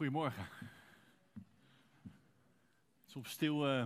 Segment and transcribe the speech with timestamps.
[0.00, 0.48] Goedemorgen.
[3.06, 3.84] Soms stil uh,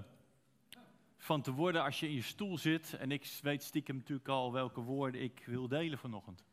[1.17, 2.92] van te worden als je in je stoel zit.
[2.92, 6.45] En ik weet stiekem natuurlijk al welke woorden ik wil delen vanochtend.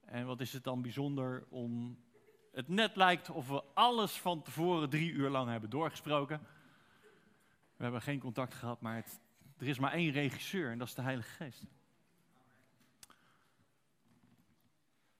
[0.00, 1.98] En wat is het dan bijzonder om.
[2.52, 6.40] Het net lijkt of we alles van tevoren drie uur lang hebben doorgesproken.
[7.76, 9.20] We hebben geen contact gehad, maar het,
[9.58, 11.64] er is maar één regisseur en dat is de Heilige Geest.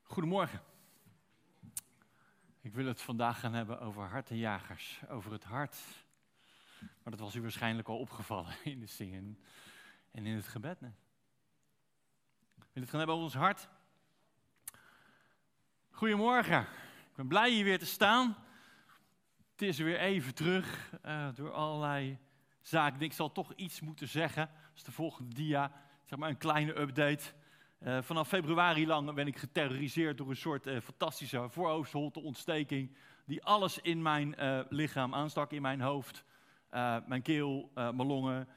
[0.02, 0.70] Goedemorgen.
[2.62, 5.76] Ik wil het vandaag gaan hebben over hartenjagers, over het hart.
[6.78, 9.38] Maar dat was u waarschijnlijk al opgevallen in de zingen
[10.10, 10.80] en in het gebed.
[10.80, 13.68] Ik wil het gaan hebben over ons hart.
[15.90, 18.36] Goedemorgen, ik ben blij hier weer te staan.
[19.50, 22.18] Het is weer even terug uh, door allerlei
[22.60, 23.00] zaken.
[23.00, 24.50] Ik zal toch iets moeten zeggen.
[24.74, 25.72] Is de volgende dia,
[26.04, 27.32] zeg maar een kleine update.
[27.86, 32.96] Uh, vanaf februari lang ben ik geterroriseerd door een soort uh, fantastische voorhoofdholteontsteking.
[33.26, 36.24] Die alles in mijn uh, lichaam aanstak, in mijn hoofd,
[37.06, 38.48] mijn keel, mijn longen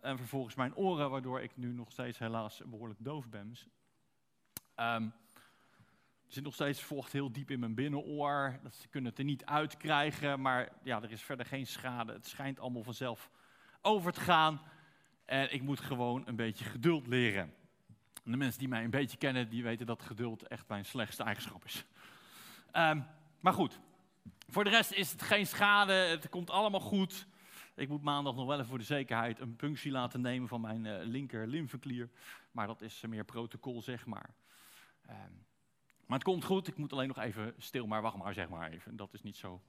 [0.00, 3.54] en vervolgens mijn oren, waardoor ik nu nog steeds helaas behoorlijk doof ben.
[4.76, 5.14] Um,
[6.26, 8.58] er zit nog steeds vocht heel diep in mijn binnenoor.
[8.62, 12.12] Dat ze kunnen het er niet uitkrijgen, maar ja, er is verder geen schade.
[12.12, 13.30] Het schijnt allemaal vanzelf
[13.82, 14.60] over te gaan.
[15.24, 17.54] En ik moet gewoon een beetje geduld leren
[18.32, 21.64] de mensen die mij een beetje kennen, die weten dat geduld echt mijn slechtste eigenschap
[21.64, 21.84] is.
[22.72, 23.06] Um,
[23.40, 23.80] maar goed,
[24.48, 27.26] voor de rest is het geen schade, het komt allemaal goed.
[27.74, 30.84] Ik moet maandag nog wel even voor de zekerheid een punctie laten nemen van mijn
[30.84, 32.10] uh, linker lymfeklier.
[32.50, 34.34] Maar dat is meer protocol, zeg maar.
[35.10, 35.44] Um,
[36.06, 38.70] maar het komt goed, ik moet alleen nog even stil, maar wacht maar, zeg maar
[38.70, 38.96] even.
[38.96, 39.62] Dat is niet zo,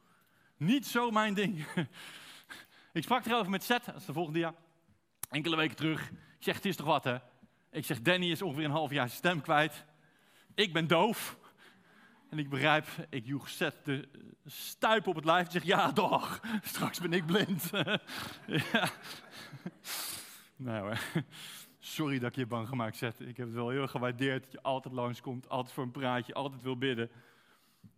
[0.57, 1.65] niet zo mijn ding.
[2.93, 4.53] ik sprak erover met Seth, dat is de volgende jaar.
[5.29, 6.09] Enkele weken terug.
[6.11, 7.17] Ik zeg, het is toch wat hè?
[7.75, 9.85] Ik zeg, Danny is ongeveer een half jaar zijn stem kwijt.
[10.53, 11.37] Ik ben doof.
[12.29, 14.07] En ik begrijp, ik joeg zet de
[14.45, 15.45] stuip op het lijf.
[15.45, 17.69] Ik zeg, ja toch, straks ben ik blind.
[18.71, 18.89] ja.
[20.55, 20.95] Nou,
[21.79, 23.19] sorry dat ik je bang gemaakt zet.
[23.19, 26.61] Ik heb het wel heel gewaardeerd dat je altijd langskomt, altijd voor een praatje, altijd
[26.61, 27.09] wil bidden.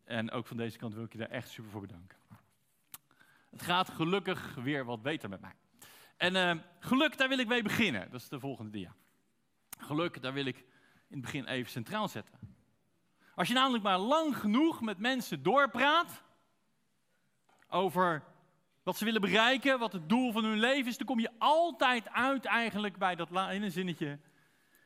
[0.03, 2.17] En ook van deze kant wil ik je daar echt super voor bedanken.
[3.49, 5.55] Het gaat gelukkig weer wat beter met mij.
[6.17, 8.11] En uh, geluk, daar wil ik mee beginnen.
[8.11, 8.95] Dat is de volgende dia.
[9.77, 10.65] Geluk, daar wil ik in
[11.17, 12.39] het begin even centraal zetten.
[13.35, 16.23] Als je namelijk maar lang genoeg met mensen doorpraat
[17.67, 18.23] over
[18.83, 22.09] wat ze willen bereiken, wat het doel van hun leven is, dan kom je altijd
[22.09, 24.19] uit eigenlijk bij dat een zinnetje,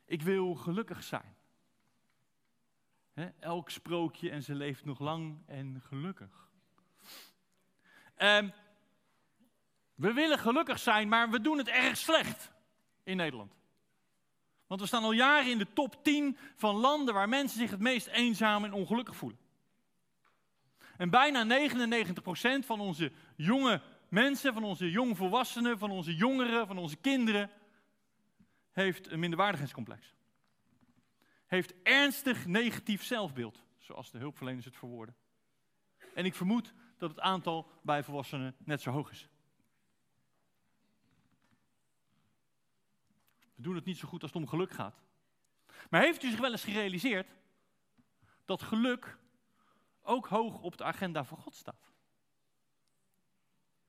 [0.06, 1.36] ik wil gelukkig zijn.
[3.40, 6.50] elk sprookje en ze leeft nog lang en gelukkig.
[8.18, 8.54] Um,
[9.96, 12.52] we willen gelukkig zijn, maar we doen het erg slecht
[13.04, 13.61] in Nederland.
[14.72, 17.80] Want we staan al jaren in de top 10 van landen waar mensen zich het
[17.80, 19.40] meest eenzaam en ongelukkig voelen.
[20.98, 21.70] En bijna
[22.62, 27.50] 99% van onze jonge mensen, van onze jongvolwassenen, van onze jongeren, van onze kinderen,
[28.72, 30.14] heeft een minderwaardigheidscomplex.
[31.46, 35.16] Heeft ernstig negatief zelfbeeld, zoals de hulpverleners het verwoorden.
[36.14, 39.28] En ik vermoed dat het aantal bij volwassenen net zo hoog is.
[43.62, 45.02] Doen het niet zo goed als het om geluk gaat.
[45.90, 47.28] Maar heeft u zich wel eens gerealiseerd
[48.46, 49.18] dat geluk
[50.02, 51.92] ook hoog op de agenda van God staat?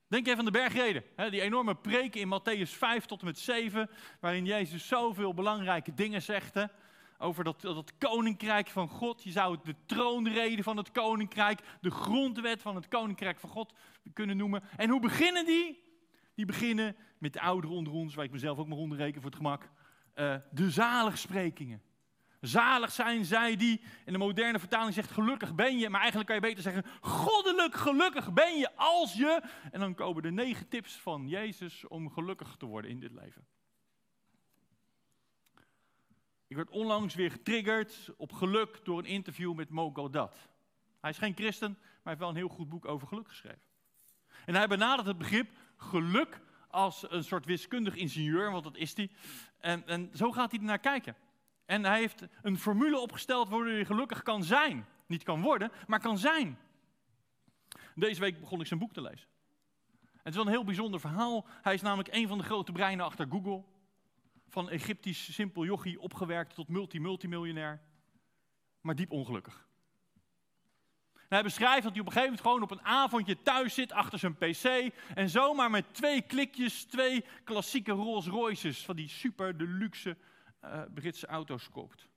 [0.06, 3.38] Denk even aan de bergreden, hè, die enorme preken in Matthäus 5 tot en met
[3.38, 3.90] 7,
[4.20, 6.70] waarin Jezus zoveel belangrijke dingen zegde
[7.18, 9.22] over dat, dat koninkrijk van God.
[9.22, 13.72] Je zou het de troonrede van het koninkrijk, de grondwet van het koninkrijk van God
[14.12, 14.62] kunnen noemen.
[14.76, 15.82] En hoe beginnen die?
[16.34, 19.38] Die beginnen met de ouderen onder ons, waar ik mezelf ook mag onderreken voor het
[19.38, 19.70] gemak.
[20.14, 21.82] Uh, de zaligsprekingen.
[22.40, 26.38] Zalig zijn zij die, in de moderne vertaling zegt gelukkig ben je, maar eigenlijk kan
[26.40, 29.42] je beter zeggen goddelijk gelukkig ben je als je.
[29.70, 33.46] En dan komen de negen tips van Jezus om gelukkig te worden in dit leven.
[36.46, 40.48] Ik werd onlangs weer getriggerd op geluk door een interview met Mo Godat.
[41.00, 43.62] Hij is geen christen, maar heeft wel een heel goed boek over geluk geschreven.
[44.46, 45.50] En hij benadert het begrip
[45.82, 49.10] geluk als een soort wiskundig ingenieur, want dat is hij.
[49.58, 51.16] En, en zo gaat hij er naar kijken.
[51.66, 54.86] En hij heeft een formule opgesteld waardoor je gelukkig kan zijn.
[55.06, 56.58] Niet kan worden, maar kan zijn.
[57.94, 59.28] Deze week begon ik zijn boek te lezen.
[60.12, 61.46] Het is wel een heel bijzonder verhaal.
[61.62, 63.64] Hij is namelijk een van de grote breinen achter Google.
[64.48, 67.80] Van Egyptisch simpel yogi opgewerkt tot multi-multimiljonair.
[68.80, 69.66] Maar diep ongelukkig
[71.32, 74.18] hij beschrijft dat hij op een gegeven moment gewoon op een avondje thuis zit achter
[74.18, 80.16] zijn pc en zomaar met twee klikjes twee klassieke Rolls Royces van die super deluxe
[80.64, 82.08] uh, Britse auto's koopt.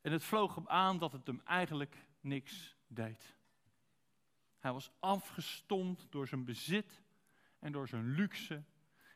[0.00, 3.36] En het vloog hem aan dat het hem eigenlijk niks deed.
[4.58, 7.02] Hij was afgestompt door zijn bezit
[7.58, 8.64] en door zijn luxe.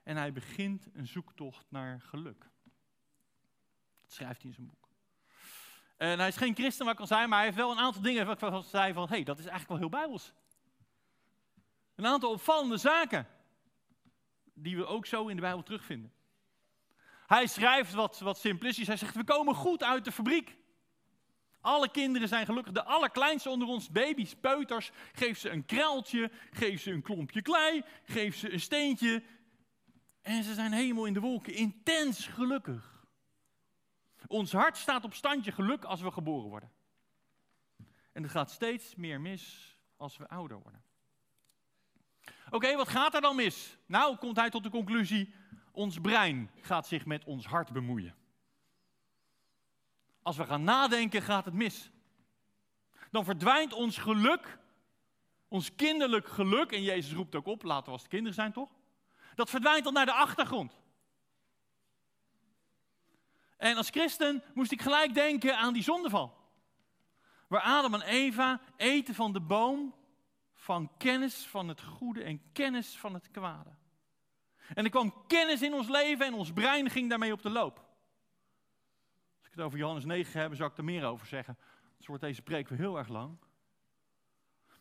[0.02, 2.50] En hij begint een zoektocht naar geluk.
[4.00, 4.87] Dat schrijft hij in zijn boek.
[5.98, 8.26] En hij is geen christen, ik al zei, maar hij heeft wel een aantal dingen
[8.26, 10.32] waarvan hij zei van, hé, hey, dat is eigenlijk wel heel bijbels.
[11.94, 13.26] Een aantal opvallende zaken,
[14.54, 16.12] die we ook zo in de Bijbel terugvinden.
[17.26, 20.56] Hij schrijft wat, wat simplistisch, hij zegt, we komen goed uit de fabriek.
[21.60, 22.72] Alle kinderen zijn gelukkig.
[22.72, 27.84] De allerkleinste onder ons, baby's, peuters, geef ze een kraaltje, geef ze een klompje klei,
[28.04, 29.22] geef ze een steentje.
[30.22, 32.97] En ze zijn helemaal in de wolken, intens gelukkig.
[34.28, 36.72] Ons hart staat op standje geluk als we geboren worden.
[38.12, 40.82] En het gaat steeds meer mis als we ouder worden.
[42.50, 43.76] Oké, wat gaat er dan mis?
[43.86, 45.34] Nou, komt hij tot de conclusie:
[45.72, 48.14] ons brein gaat zich met ons hart bemoeien.
[50.22, 51.90] Als we gaan nadenken, gaat het mis.
[53.10, 54.58] Dan verdwijnt ons geluk,
[55.48, 58.72] ons kinderlijk geluk, en Jezus roept ook op, laten we als de kinderen zijn toch?
[59.34, 60.80] Dat verdwijnt dan naar de achtergrond.
[63.58, 66.36] En als christen moest ik gelijk denken aan die zondeval.
[67.48, 69.94] Waar Adam en Eva eten van de boom
[70.54, 73.70] van kennis van het goede en kennis van het kwade.
[74.74, 77.76] En er kwam kennis in ons leven en ons brein ging daarmee op de loop.
[79.38, 81.58] Als ik het over Johannes 9 heb, zou ik er meer over zeggen.
[81.96, 83.38] Dus wordt deze preek weer heel erg lang.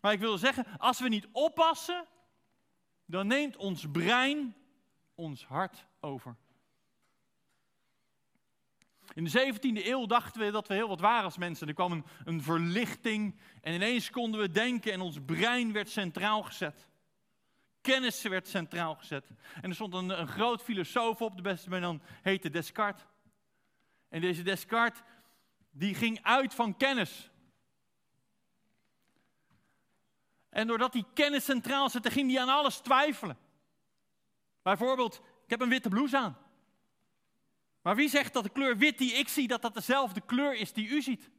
[0.02, 2.06] Maar ik wil zeggen, als we niet oppassen,
[3.06, 4.56] dan neemt ons brein
[5.16, 6.36] ons hart over.
[9.18, 11.68] In de 17e eeuw dachten we dat we heel wat waren als mensen.
[11.68, 16.88] Er kwam een, verlichting en ineens konden we denken en ons brein werd centraal gezet.
[17.82, 19.30] Kennis werd centraal gezet.
[19.62, 23.06] En er stond een, een groot filosoof op, de beste man dan heette Descartes.
[24.10, 25.02] En deze Descartes,
[25.72, 27.32] die ging uit van kennis.
[30.50, 33.38] En doordat die kennis centraal zette, ging hij aan alles twijfelen.
[34.62, 36.38] Bijvoorbeeld, ik heb een witte blouse aan.
[37.88, 40.74] Maar wie zegt dat de kleur wit die ik zie, dat dat dezelfde kleur is
[40.74, 41.30] die u ziet?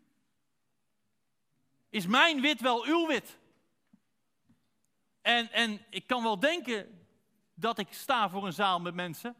[1.91, 3.39] Is mijn wit wel uw wit?
[5.23, 7.07] En, en ik kan wel denken
[7.55, 9.37] dat ik sta voor een zaal met mensen.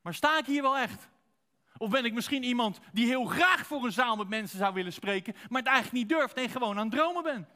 [0.00, 1.08] Maar sta ik hier wel echt?
[1.76, 4.92] Of ben ik misschien iemand die heel graag voor een zaal met mensen zou willen
[4.92, 7.48] spreken, maar het eigenlijk niet durft en gewoon aan het dromen ben?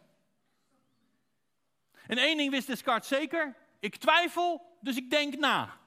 [2.07, 5.83] En één ding wist Descartes zeker: ik twijfel, dus ik denk na.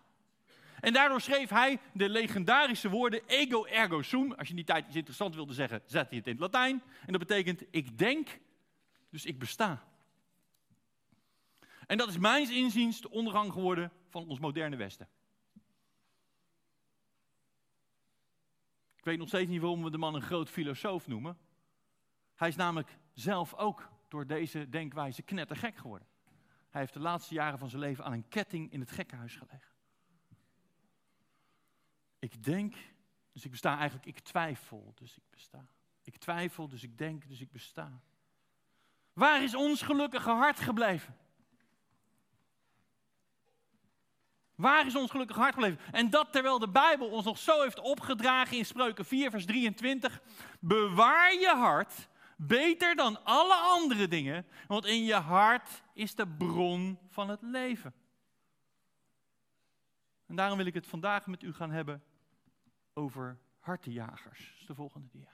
[0.79, 4.33] En daardoor schreef hij de legendarische woorden ego ergo sum.
[4.33, 6.83] Als je die tijd iets interessant wilde zeggen, zet hij het in het Latijn.
[7.05, 8.39] En dat betekent ik denk,
[9.09, 9.83] dus ik besta.
[11.87, 15.07] En dat is mijns inziens de ondergang geworden van ons moderne Westen.
[18.95, 21.37] Ik weet nog steeds niet waarom we de man een groot filosoof noemen.
[22.35, 26.07] Hij is namelijk zelf ook door deze denkwijze knettergek geworden.
[26.69, 29.75] Hij heeft de laatste jaren van zijn leven aan een ketting in het gekkenhuis gelegen.
[32.19, 32.75] Ik denk,
[33.31, 35.65] dus ik besta eigenlijk, ik twijfel, dus ik besta.
[36.03, 38.01] Ik twijfel, dus ik denk, dus ik besta.
[39.13, 41.17] Waar is ons gelukkige hart gebleven?
[44.55, 45.79] Waar is ons gelukkige hart gebleven?
[45.91, 50.21] En dat terwijl de Bijbel ons nog zo heeft opgedragen in Spreuken 4, vers 23.
[50.59, 56.99] Bewaar je hart beter dan alle andere dingen, want in je hart is de bron
[57.09, 57.93] van het leven.
[60.25, 62.03] En daarom wil ik het vandaag met u gaan hebben
[62.97, 64.49] over hartenjagers.
[64.51, 65.29] Dat is de volgende dia.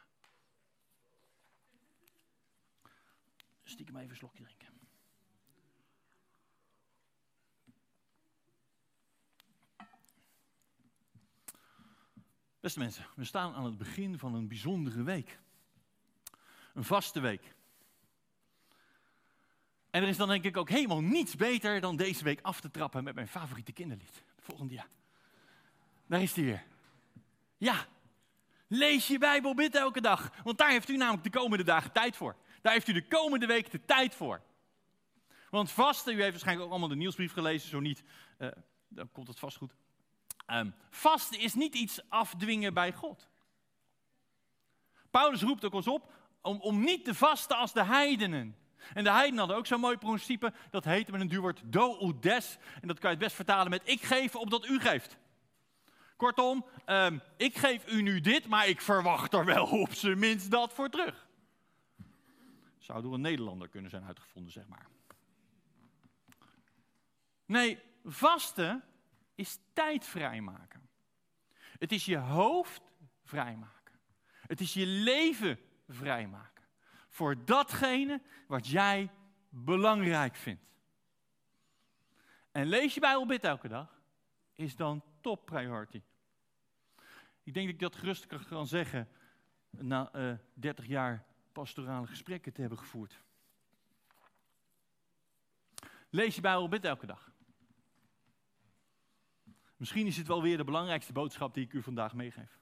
[3.63, 4.67] Stiekem even een slokje drinken.
[12.59, 15.39] Beste mensen, we staan aan het begin van een bijzondere week.
[16.73, 17.55] Een vaste week.
[19.89, 22.71] En er is dan denk ik ook helemaal niets beter dan deze week af te
[22.71, 24.23] trappen met mijn favoriete kinderlied.
[24.39, 24.89] volgende jaar.
[26.05, 26.71] Daar is hij weer.
[27.63, 27.85] Ja,
[28.67, 30.31] lees je Bijbel, bid elke dag.
[30.43, 32.35] Want daar heeft u namelijk de komende dagen tijd voor.
[32.61, 34.41] Daar heeft u de komende week de tijd voor.
[35.49, 38.03] Want vasten, u heeft waarschijnlijk ook allemaal de nieuwsbrief gelezen, zo niet,
[38.39, 38.47] uh,
[38.87, 39.75] dan komt het vast goed.
[40.47, 43.27] Um, vasten is niet iets afdwingen bij God.
[45.11, 48.57] Paulus roept ook ons op om, om niet te vasten als de heidenen.
[48.93, 52.57] En de heidenen hadden ook zo'n mooi principe, dat heette met een duurwoord do des.
[52.81, 55.17] En dat kan je het best vertalen met ik geef opdat u geeft.
[56.15, 60.51] Kortom, um, ik geef u nu dit, maar ik verwacht er wel op zijn minst
[60.51, 61.27] dat voor terug.
[62.77, 64.87] Zou door een Nederlander kunnen zijn uitgevonden, zeg maar.
[67.45, 68.83] Nee, vasten
[69.35, 70.89] is tijd vrijmaken.
[71.79, 72.81] Het is je hoofd
[73.23, 73.99] vrijmaken.
[74.47, 76.51] Het is je leven vrijmaken.
[77.09, 79.11] voor datgene wat jij
[79.49, 80.63] belangrijk vindt.
[82.51, 84.01] En lees je Bijbelbid elke dag,
[84.53, 86.01] is dan top priority.
[87.43, 89.09] Ik denk dat ik dat gerust kan zeggen
[89.69, 93.21] na uh, eh, 30 jaar pastorale gesprekken te hebben gevoerd.
[96.09, 97.31] Lees je Bijbelbid elke dag.
[99.75, 102.59] Misschien is het wel weer de belangrijkste boodschap die ik u vandaag meegeef.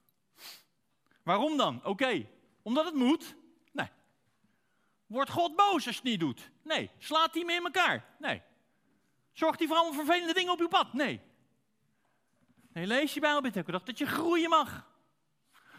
[1.24, 1.86] Waarom dan?
[1.86, 2.28] Oké,
[2.62, 3.36] omdat het moet?
[3.72, 3.90] Nee.
[5.06, 6.52] Wordt God boos als je het niet doet?
[6.64, 6.90] Nee.
[6.98, 8.06] Slaat hij me in elkaar?
[8.20, 8.42] Nee.
[9.32, 10.94] Zorgt hij voor allemaal vervelende dingen op uw pad?
[10.94, 11.22] Nee.
[12.74, 14.90] Nee, lees je Bijbel elke dag dat je groeien mag.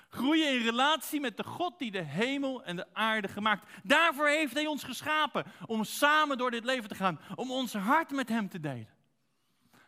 [0.09, 3.67] Groeien in relatie met de God die de hemel en de aarde gemaakt.
[3.83, 5.45] Daarvoor heeft Hij ons geschapen.
[5.67, 7.21] Om samen door dit leven te gaan.
[7.35, 8.89] Om ons hart met Hem te delen.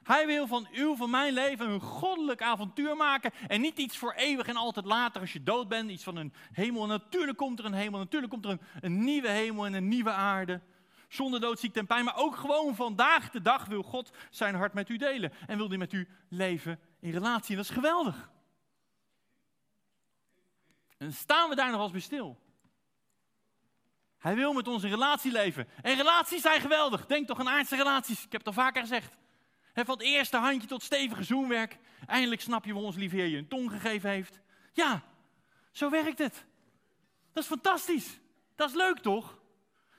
[0.02, 3.32] Hij wil van uw, van mijn leven een goddelijk avontuur maken.
[3.46, 5.90] En niet iets voor eeuwig en altijd later als je dood bent.
[5.90, 6.86] Iets van een hemel.
[6.86, 7.98] Natuurlijk komt er een hemel.
[7.98, 10.60] Natuurlijk komt er een nieuwe hemel en een nieuwe aarde.
[11.14, 12.04] Zonder dood, ziekte en pijn.
[12.04, 15.32] Maar ook gewoon vandaag de dag wil God zijn hart met u delen.
[15.46, 17.50] En wil hij met u leven in relatie.
[17.50, 18.30] En dat is geweldig.
[20.98, 22.38] En staan we daar nog als bij stil.
[24.18, 25.68] Hij wil met ons in relatie leven.
[25.82, 27.06] En relaties zijn geweldig.
[27.06, 28.24] Denk toch aan aardse relaties.
[28.24, 29.16] Ik heb het al vaker gezegd.
[29.74, 31.78] van het eerste handje tot stevige zoenwerk.
[32.06, 34.40] Eindelijk snap je waarom ons lief Heer je een tong gegeven heeft.
[34.72, 35.02] Ja,
[35.72, 36.44] zo werkt het.
[37.32, 38.18] Dat is fantastisch.
[38.54, 39.42] Dat is leuk toch?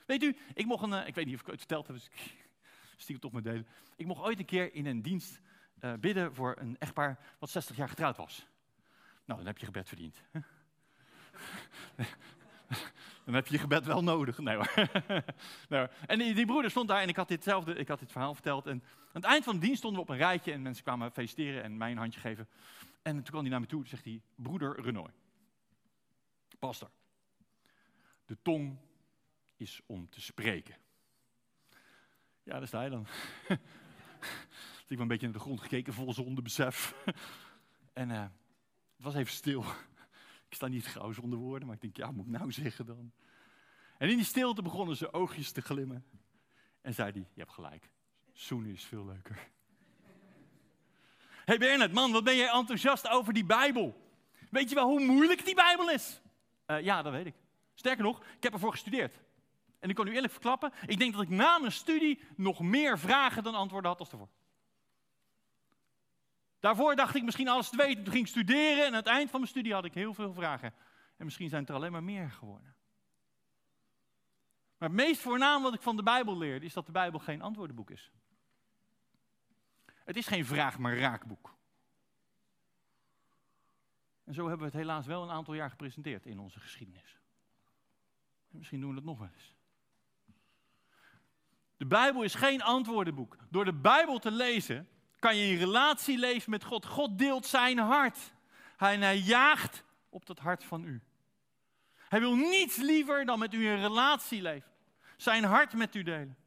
[0.06, 2.06] Weet u, ik mocht een, eh, ik weet niet of ik het verteld heb, dus
[2.06, 2.46] ik
[2.98, 3.68] stiekem toch maar delen.
[3.96, 5.42] Ik mocht ooit een keer in een dienst
[5.82, 8.48] uh, bidden voor een echtpaar wat 60 jaar getrouwd was.
[9.26, 10.22] Nou, dan heb je gebed verdiend.
[13.26, 14.38] dan heb je gebed wel nodig.
[14.38, 14.58] Nee
[15.70, 18.34] nee En die, die, broeder stond daar en ik had, ditzelfde, ik had dit verhaal
[18.34, 18.68] verteld.
[18.68, 21.12] En aan het eind van de dienst stonden we op een rijtje en mensen kwamen
[21.12, 22.48] feliciteren en mij een handje geven.
[23.02, 25.10] En toen kwam hij naar me toe en zegt hij, broeder Renoy,
[26.60, 26.90] pastor,
[28.26, 28.78] de tong
[29.56, 30.76] is om te spreken.
[32.44, 33.08] Ja, daar sta je dan.
[34.84, 36.96] ik heb een beetje naar de grond gekeken, vol zondebesef.
[37.94, 38.22] en uh,
[38.96, 39.64] het was even stil.
[40.50, 43.12] ik sta niet gauw zonder woorden, maar ik denk, ja, moet ik nou zeggen dan?
[43.98, 46.06] En in die stilte begonnen zijn oogjes te glimmen.
[46.82, 47.90] En zei hij, je hebt gelijk,
[48.34, 49.50] zoenen is veel leuker.
[51.46, 54.04] hey Bernard, man, wat ben jij enthousiast over die Bijbel?
[54.50, 56.22] Weet je wel hoe moeilijk die Bijbel is?
[56.68, 57.36] Uh, ja, dat weet ik.
[57.74, 59.20] Sterker nog, ik heb ervoor gestudeerd.
[59.86, 63.00] En ik kan u eerlijk verklappen, ik denk dat ik na mijn studie nog meer
[63.00, 64.30] vragen dan antwoorden had als ervoor.
[66.60, 68.04] Daarvoor dacht ik misschien alles te weten.
[68.04, 70.34] Toen ging ik studeren en aan het eind van mijn studie had ik heel veel
[70.34, 70.74] vragen.
[71.18, 72.76] En misschien zijn het er alleen maar meer geworden.
[74.78, 77.42] Maar het meest voornaam wat ik van de Bijbel leerde, is dat de Bijbel geen
[77.42, 78.12] antwoordenboek is.
[79.86, 81.56] Het is geen vraag maar raakboek.
[84.24, 87.20] En zo hebben we het helaas wel een aantal jaar gepresenteerd in onze geschiedenis.
[88.52, 89.55] En misschien doen we dat nog wel eens.
[91.78, 93.38] De Bijbel is geen antwoordenboek.
[93.50, 94.88] Door de Bijbel te lezen
[95.20, 96.86] kan je in relatie leven met God.
[96.86, 98.34] God deelt zijn hart.
[98.78, 101.02] Hij, hij jaagt op dat hart van u.
[101.96, 104.72] Hij wil niets liever dan met u in relatie leven.
[105.18, 106.38] Zijn hart met u delen.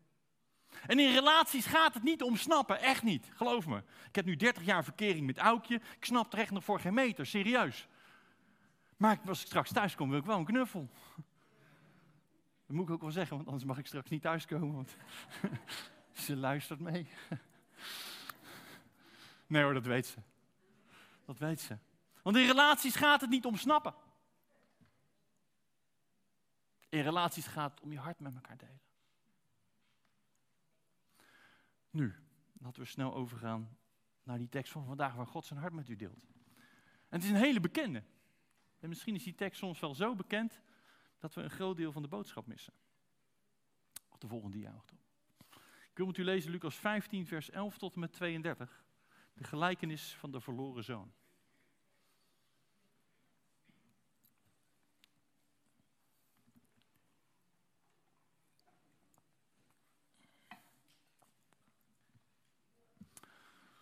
[0.86, 3.30] En in relaties gaat het niet om snappen, echt niet.
[3.34, 3.76] Geloof me.
[4.08, 5.74] Ik heb nu 30 jaar verkering met Aukje.
[5.74, 7.88] Ik snap er echt nog voor geen meter, serieus.
[8.96, 10.88] Maar als ik straks thuis kom, wil ik wel een knuffel.
[12.68, 14.74] Dat moet ik ook wel zeggen, want anders mag ik straks niet thuiskomen.
[14.74, 14.96] Want
[16.24, 17.08] ze luistert mee.
[19.46, 20.18] Nee hoor, dat weet ze.
[21.24, 21.78] Dat weet ze.
[22.22, 23.94] Want in relaties gaat het niet om snappen.
[26.88, 28.80] In relaties gaat het om je hart met elkaar delen.
[31.90, 32.14] Nu,
[32.58, 33.76] laten we snel overgaan
[34.22, 36.26] naar die tekst van vandaag waar God zijn hart met u deelt.
[37.08, 38.02] En het is een hele bekende.
[38.80, 40.60] En misschien is die tekst soms wel zo bekend
[41.18, 42.72] dat we een groot deel van de boodschap missen.
[44.08, 44.82] Op de volgende dia.
[45.90, 48.84] Ik wil met u lezen Lucas 15, vers 11 tot en met 32.
[49.34, 51.12] De gelijkenis van de verloren zoon.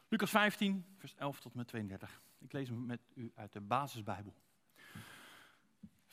[0.08, 2.22] Lucas 15, vers 11 tot en met 32.
[2.38, 4.34] Ik lees hem met u uit de basisbijbel.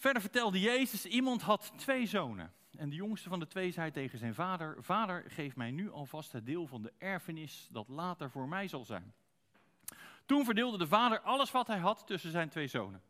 [0.03, 2.53] Verder vertelde Jezus, iemand had twee zonen.
[2.77, 6.31] En de jongste van de twee zei tegen zijn vader, vader, geef mij nu alvast
[6.31, 9.13] het deel van de erfenis dat later voor mij zal zijn.
[10.25, 13.01] Toen verdeelde de vader alles wat hij had tussen zijn twee zonen.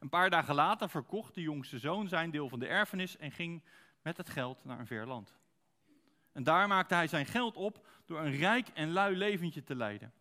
[0.00, 3.62] Een paar dagen later verkocht de jongste zoon zijn deel van de erfenis en ging
[4.02, 5.38] met het geld naar een ver land.
[6.32, 10.12] En daar maakte hij zijn geld op door een rijk en lui leventje te leiden.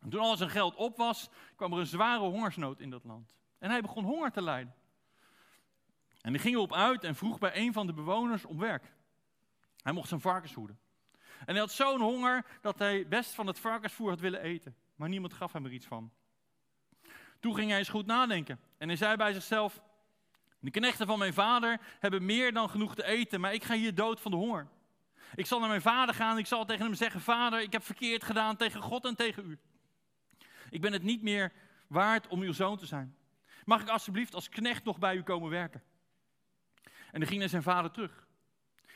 [0.00, 3.34] En toen al zijn geld op was, kwam er een zware hongersnood in dat land.
[3.58, 4.74] En hij begon honger te lijden.
[6.28, 8.92] En die ging erop uit en vroeg bij een van de bewoners om werk.
[9.82, 10.78] Hij mocht zijn varkens voeden.
[11.38, 14.76] En hij had zo'n honger dat hij best van het varkensvoer had willen eten.
[14.96, 16.12] Maar niemand gaf hem er iets van.
[17.40, 18.60] Toen ging hij eens goed nadenken.
[18.78, 19.82] En hij zei bij zichzelf:
[20.60, 23.94] De knechten van mijn vader hebben meer dan genoeg te eten, maar ik ga hier
[23.94, 24.68] dood van de honger.
[25.34, 26.38] Ik zal naar mijn vader gaan.
[26.38, 29.58] Ik zal tegen hem zeggen: Vader, ik heb verkeerd gedaan tegen God en tegen u.
[30.70, 31.52] Ik ben het niet meer
[31.86, 33.16] waard om uw zoon te zijn.
[33.64, 35.82] Mag ik alsjeblieft als knecht nog bij u komen werken?
[37.12, 38.26] En dan ging naar zijn vader terug.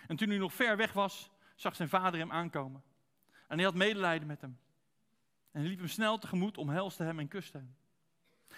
[0.07, 2.83] En toen hij nog ver weg was, zag zijn vader hem aankomen.
[3.49, 4.59] En hij had medelijden met hem.
[5.51, 7.77] En hij liep hem snel tegemoet, omhelste hem en kuste hem.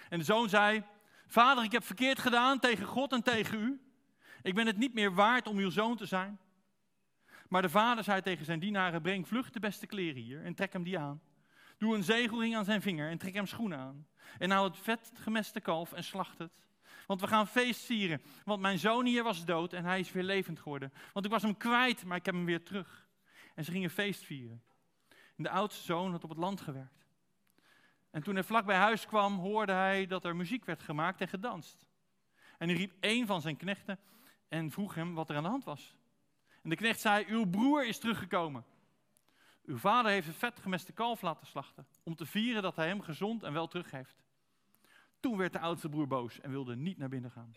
[0.09, 0.83] En de zoon zei:
[1.27, 3.81] Vader, ik heb verkeerd gedaan tegen God en tegen u.
[4.41, 6.39] Ik ben het niet meer waard om uw zoon te zijn.
[7.49, 10.73] Maar de vader zei tegen zijn dienaren: Breng vlug de beste kleren hier en trek
[10.73, 11.21] hem die aan.
[11.77, 14.07] Doe een zegelring aan zijn vinger en trek hem schoenen aan.
[14.37, 16.64] En haal het vet gemeste kalf en slacht het.
[17.07, 18.21] Want we gaan feest vieren.
[18.43, 20.93] Want mijn zoon hier was dood en hij is weer levend geworden.
[21.13, 23.07] Want ik was hem kwijt, maar ik heb hem weer terug.
[23.55, 24.63] En ze gingen feest vieren.
[25.09, 27.05] En de oudste zoon had op het land gewerkt.
[28.11, 31.27] En toen hij vlak bij huis kwam, hoorde hij dat er muziek werd gemaakt en
[31.27, 31.85] gedanst.
[32.57, 33.99] En hij riep een van zijn knechten
[34.47, 35.95] en vroeg hem wat er aan de hand was.
[36.61, 38.65] En de knecht zei: Uw broer is teruggekomen.
[39.65, 41.87] Uw vader heeft een vet gemeste kalf laten slachten.
[42.03, 44.24] Om te vieren dat hij hem gezond en wel teruggeeft.
[45.25, 47.55] Toen werd de oudste broer boos en wilde niet naar binnen gaan.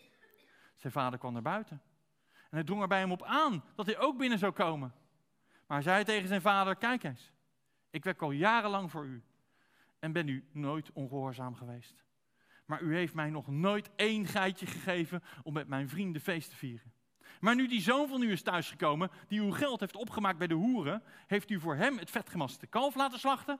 [0.75, 1.81] Zijn vader kwam naar buiten.
[2.31, 4.93] En hij drong er bij hem op aan dat hij ook binnen zou komen.
[5.67, 7.31] Maar hij zei tegen zijn vader: Kijk eens,
[7.89, 9.23] ik werk al jarenlang voor u
[9.99, 12.03] en ben u nooit ongehoorzaam geweest.
[12.65, 16.55] Maar u heeft mij nog nooit één geitje gegeven om met mijn vrienden feest te
[16.55, 16.93] vieren.
[17.39, 20.53] Maar nu die zoon van u is thuisgekomen, die uw geld heeft opgemaakt bij de
[20.53, 23.59] hoeren, heeft u voor hem het vetgemaste kalf laten slachten?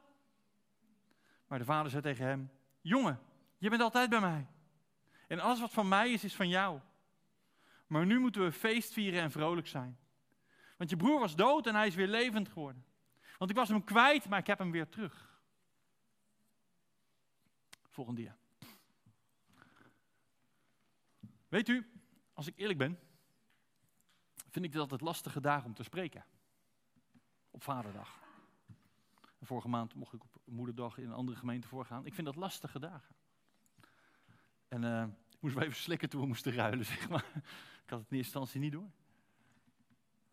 [1.48, 2.52] Maar de vader zei tegen hem:
[2.82, 3.20] Jongen,
[3.60, 4.48] je bent altijd bij mij.
[5.28, 6.80] En alles wat van mij is, is van jou.
[7.88, 9.98] Maar nu moeten we feest vieren en vrolijk zijn.
[10.78, 12.86] Want je broer was dood en hij is weer levend geworden.
[13.38, 15.42] Want ik was hem kwijt, maar ik heb hem weer terug.
[17.88, 18.38] Volgende dia.
[21.48, 21.92] Weet u,
[22.34, 23.00] als ik eerlijk ben,
[24.50, 26.26] vind ik het lastige dagen om te spreken.
[27.52, 28.20] Op vaderdag.
[29.42, 32.06] vorige maand mocht ik op moederdag in een andere gemeente voorgaan.
[32.06, 33.16] Ik vind dat lastige dagen.
[34.70, 37.26] En uh, ik moest wel even slikken toen we moesten ruilen, zeg maar.
[37.84, 38.90] Ik had het in eerste instantie niet door.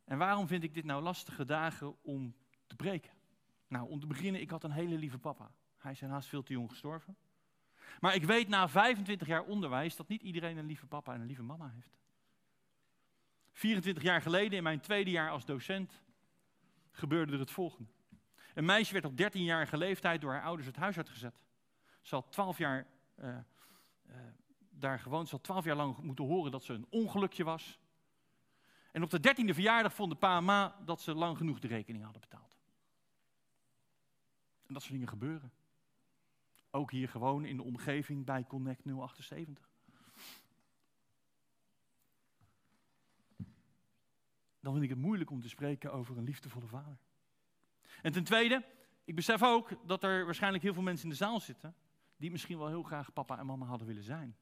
[0.04, 2.34] En waarom vind ik dit nou lastige dagen om
[2.66, 3.12] te breken?
[3.68, 5.50] Nou, om te beginnen, ik had een hele lieve papa.
[5.78, 7.16] Hij is helaas veel te jong gestorven.
[8.00, 11.26] Maar ik weet na 25 jaar onderwijs dat niet iedereen een lieve papa en een
[11.26, 11.96] lieve mama heeft.
[13.52, 16.02] 24 jaar geleden, in mijn tweede jaar als docent,
[16.90, 17.90] gebeurde er het volgende.
[18.54, 21.42] Een meisje werd op 13-jarige leeftijd door haar ouders het huis uitgezet.
[22.02, 22.86] Ze had 12 jaar
[23.20, 23.36] uh,
[24.08, 24.16] uh,
[24.70, 25.28] daar gewoond.
[25.28, 27.78] Ze had 12 jaar lang moeten horen dat ze een ongelukje was.
[28.92, 32.04] En op de dertiende verjaardag vonden pa en ma dat ze lang genoeg de rekening
[32.04, 32.58] hadden betaald.
[34.66, 35.52] En dat soort dingen gebeuren.
[36.70, 39.70] Ook hier gewoon in de omgeving bij Connect 078.
[44.60, 46.98] Dan vind ik het moeilijk om te spreken over een liefdevolle vader.
[48.02, 48.64] En ten tweede,
[49.04, 51.74] ik besef ook dat er waarschijnlijk heel veel mensen in de zaal zitten
[52.16, 54.36] die misschien wel heel graag papa en mama hadden willen zijn.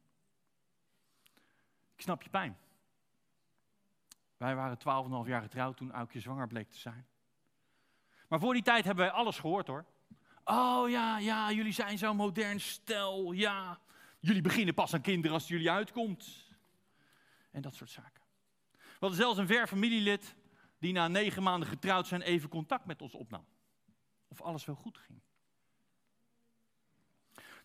[1.94, 2.58] Ik snap je pijn.
[4.36, 4.78] Wij waren
[5.24, 7.06] 12,5 jaar getrouwd toen Aukje zwanger bleek te zijn.
[8.28, 9.84] Maar voor die tijd hebben wij alles gehoord hoor.
[10.44, 13.32] Oh ja, ja, jullie zijn zo'n modern stel.
[13.32, 13.80] Ja,
[14.18, 16.52] jullie beginnen pas aan kinderen als jullie uitkomt.
[17.50, 18.22] En dat soort zaken.
[18.72, 20.34] We hadden zelfs een ver familielid
[20.78, 23.46] die na negen maanden getrouwd zijn even contact met ons opnam.
[24.28, 25.20] Of alles wel goed ging.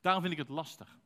[0.01, 0.97] Daarom vind ik het lastig.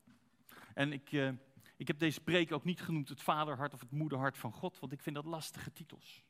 [0.73, 1.29] En ik, uh,
[1.77, 4.91] ik heb deze preek ook niet genoemd het vaderhart of het moederhart van God, want
[4.91, 6.23] ik vind dat lastige titels.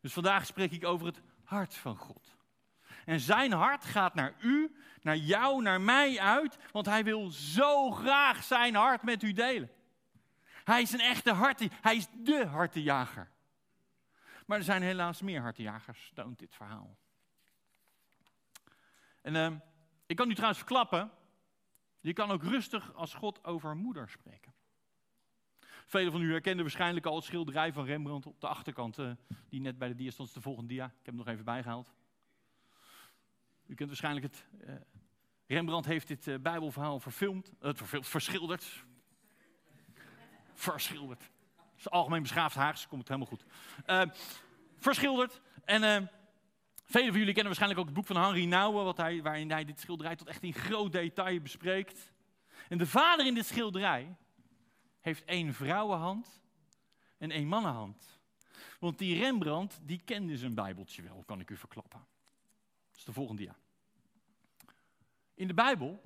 [0.00, 2.36] Dus vandaag spreek ik over het hart van God.
[3.04, 7.90] En zijn hart gaat naar u, naar jou, naar mij uit, want hij wil zo
[7.90, 9.70] graag zijn hart met u delen.
[10.64, 13.30] Hij is een echte hart, hij is de hartenjager.
[14.46, 16.96] Maar er zijn helaas meer hartenjagers, toont dit verhaal.
[19.20, 19.50] En uh,
[20.06, 21.10] ik kan u trouwens verklappen,
[22.04, 24.54] je kan ook rustig als God over moeder spreken.
[25.86, 29.10] Velen van u herkenden waarschijnlijk al het schilderij van Rembrandt op de achterkant, uh,
[29.48, 30.84] die net bij de dia stond, de volgende dia.
[30.84, 31.92] Ik heb hem nog even bijgehaald.
[33.66, 34.46] U kent waarschijnlijk het.
[34.64, 34.74] Uh,
[35.46, 38.84] Rembrandt heeft dit uh, Bijbelverhaal verfilmd, verfilmd, verschilderd.
[40.52, 41.20] verschilderd.
[41.56, 43.44] Dat is algemeen beschaafd Haags, komt het helemaal goed.
[44.76, 45.40] verschilderd.
[45.64, 46.10] En
[46.84, 49.64] Velen van jullie kennen waarschijnlijk ook het boek van Henri Nouwen, wat hij, waarin hij
[49.64, 52.12] dit schilderij tot echt in groot detail bespreekt.
[52.68, 54.16] En de vader in dit schilderij
[55.00, 56.42] heeft één vrouwenhand
[57.18, 58.20] een eenmannenhand.
[58.80, 62.06] Want die Rembrandt, die kende zijn bijbeltje wel, kan ik u verklappen.
[62.90, 63.58] Dat is de volgende jaar.
[65.34, 66.02] In de Bijbel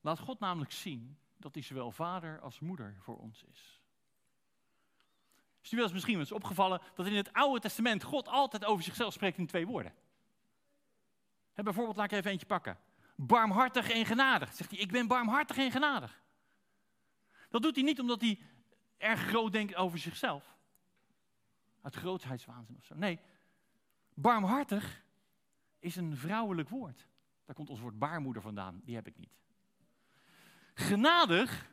[0.00, 3.79] laat God namelijk zien dat hij zowel vader als moeder voor ons is.
[5.62, 9.12] Is wel eens misschien eens opgevallen dat in het Oude Testament God altijd over zichzelf
[9.12, 9.92] spreekt in twee woorden?
[11.54, 12.78] Bijvoorbeeld, laat ik even eentje pakken.
[13.16, 14.54] Barmhartig en genadig.
[14.54, 16.20] Zegt hij, ik ben barmhartig en genadig.
[17.48, 18.38] Dat doet hij niet omdat hij
[18.96, 20.56] erg groot denkt over zichzelf.
[21.82, 22.94] Uit grootheidswaanzin of zo.
[22.94, 23.18] Nee,
[24.14, 25.02] barmhartig
[25.78, 27.06] is een vrouwelijk woord.
[27.44, 28.80] Daar komt ons woord baarmoeder vandaan.
[28.84, 29.38] Die heb ik niet.
[30.74, 31.70] Genadig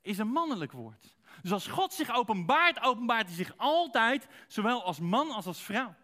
[0.00, 1.16] is een mannelijk woord.
[1.42, 5.94] Dus als God zich openbaart, openbaart hij zich altijd, zowel als man als als vrouw.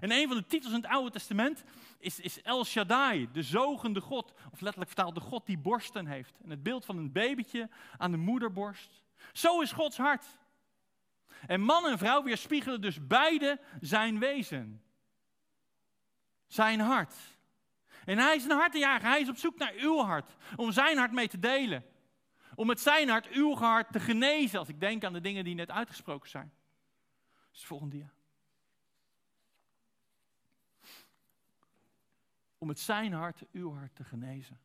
[0.00, 1.64] En een van de titels in het Oude Testament
[1.98, 4.32] is, is El Shaddai, de zogende God.
[4.52, 6.34] Of letterlijk vertaald de God die borsten heeft.
[6.44, 9.02] En het beeld van een babytje aan de moederborst.
[9.32, 10.26] Zo is Gods hart.
[11.46, 14.82] En man en vrouw weerspiegelen dus beide zijn wezen.
[16.46, 17.14] Zijn hart.
[18.04, 19.08] En hij is een hartenjager.
[19.08, 20.36] Hij is op zoek naar uw hart.
[20.56, 21.84] Om zijn hart mee te delen.
[22.56, 24.58] Om met zijn hart uw hart te genezen.
[24.58, 26.52] Als ik denk aan de dingen die net uitgesproken zijn.
[27.52, 28.12] Is het volgende dia.
[32.58, 34.60] Om met zijn hart uw hart te genezen.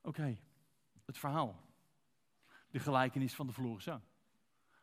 [0.00, 0.38] Oké,
[1.04, 1.64] het verhaal.
[2.70, 4.02] De gelijkenis van de verloren zoon.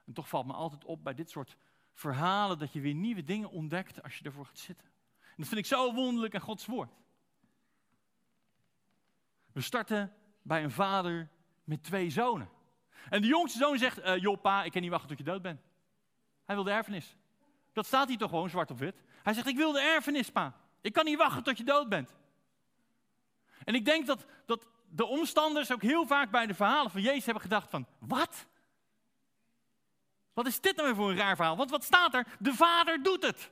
[0.06, 1.58] En toch valt me altijd op bij dit soort
[1.94, 4.88] verhalen dat je weer nieuwe dingen ontdekt als je ervoor gaat zitten.
[5.20, 6.94] En dat vind ik zo wonderlijk aan Gods woord.
[9.54, 11.30] We starten bij een vader
[11.64, 12.50] met twee zonen.
[13.10, 15.42] En de jongste zoon zegt, uh, joh pa, ik kan niet wachten tot je dood
[15.42, 15.62] bent.
[16.46, 17.16] Hij wil de erfenis.
[17.74, 19.02] Dat staat hier toch gewoon zwart op wit.
[19.24, 20.54] Hij zegt, ik wil de erfenis pa.
[20.82, 22.16] Ik kan niet wachten tot je dood bent.
[23.64, 27.26] En ik denk dat, dat de omstanders ook heel vaak bij de verhalen van Jezus
[27.26, 28.46] hebben gedacht van, wat?
[30.34, 31.58] Wat is dit nou weer voor een raar verhaal?
[31.58, 32.28] Want wat staat er?
[32.40, 33.52] De vader doet het.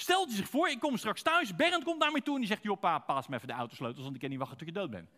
[0.00, 2.48] Stelt je zich voor, ik kom straks thuis, Bernd komt naar mij toe en die
[2.48, 4.72] zegt, joh pa, paas me even de autosleutels, want ik kan niet wachten tot je
[4.72, 5.10] dood bent.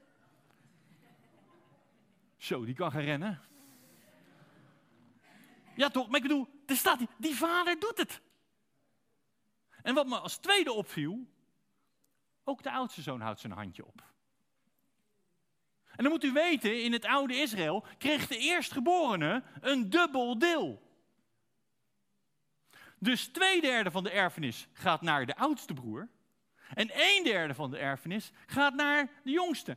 [2.36, 3.40] Zo, die kan gaan rennen.
[5.74, 8.20] Ja toch, maar ik bedoel, er staat die, die vader doet het.
[9.82, 11.26] En wat me als tweede opviel,
[12.44, 14.02] ook de oudste zoon houdt zijn handje op.
[15.96, 20.89] En dan moet u weten, in het oude Israël kreeg de eerstgeborene een dubbel deel.
[23.02, 26.08] Dus twee derde van de erfenis gaat naar de oudste broer.
[26.74, 29.76] En een derde van de erfenis gaat naar de jongste.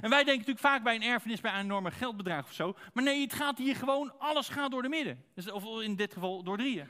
[0.00, 2.76] En wij denken natuurlijk vaak bij een erfenis bij een enorme geldbedrag of zo.
[2.92, 5.24] Maar nee, het gaat hier gewoon, alles gaat door de midden.
[5.34, 6.88] Dus, of in dit geval door drieën.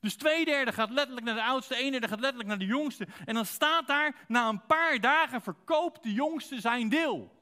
[0.00, 3.06] Dus twee derde gaat letterlijk naar de oudste, een derde gaat letterlijk naar de jongste.
[3.24, 7.39] En dan staat daar, na een paar dagen verkoopt de jongste zijn deel.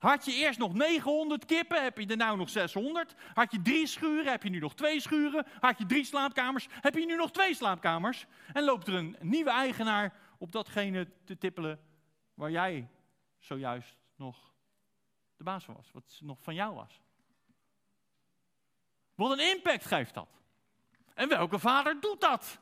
[0.00, 3.14] Had je eerst nog 900 kippen, heb je er nou nog 600.
[3.34, 5.46] Had je drie schuren, heb je nu nog twee schuren.
[5.60, 8.26] Had je drie slaapkamers, heb je nu nog twee slaapkamers.
[8.52, 11.80] En loopt er een nieuwe eigenaar op datgene te tippelen
[12.34, 12.88] waar jij
[13.38, 14.52] zojuist nog
[15.36, 15.90] de baas van was.
[15.92, 17.00] Wat nog van jou was.
[19.14, 20.28] Wat een impact geeft dat.
[21.14, 22.60] En welke vader doet dat?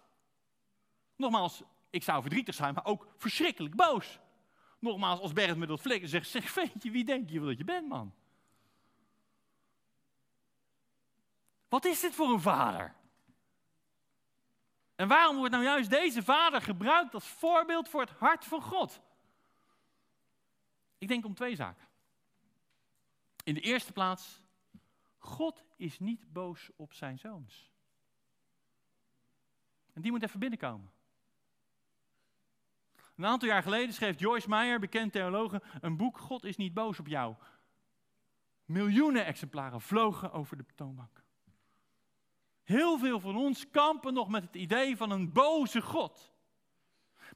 [1.17, 4.19] Nogmaals, ik zou verdrietig zijn, maar ook verschrikkelijk boos.
[4.79, 7.65] Nogmaals, als Bernd met dat flikken zegt, zeg, weet je, wie denk je dat je
[7.65, 8.15] bent, man?
[11.69, 12.95] Wat is dit voor een vader?
[14.95, 19.01] En waarom wordt nou juist deze vader gebruikt als voorbeeld voor het hart van God?
[20.99, 21.87] Ik denk om twee zaken.
[23.45, 24.43] In de eerste plaats,
[25.19, 27.71] God is niet boos op zijn zoons.
[29.93, 30.91] En die moet even binnenkomen.
[33.19, 36.99] Een aantal jaar geleden schreef Joyce Meyer, bekend theologe, een boek God is niet boos
[36.99, 37.35] op jou.
[38.65, 41.23] Miljoenen exemplaren vlogen over de toonbank.
[42.65, 46.33] Heel veel van ons kampen nog met het idee van een boze God.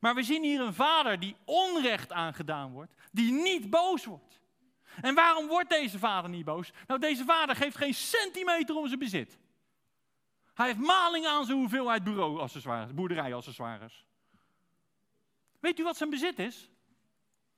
[0.01, 4.41] Maar we zien hier een vader die onrecht aangedaan wordt, die niet boos wordt.
[5.01, 6.73] En waarom wordt deze vader niet boos?
[6.87, 9.39] Nou, deze vader geeft geen centimeter om zijn bezit.
[10.55, 14.07] Hij heeft maling aan zijn hoeveelheid bureau-accessoires, boerderij-accessoires.
[15.63, 16.71] Weet u wat zijn bezit is?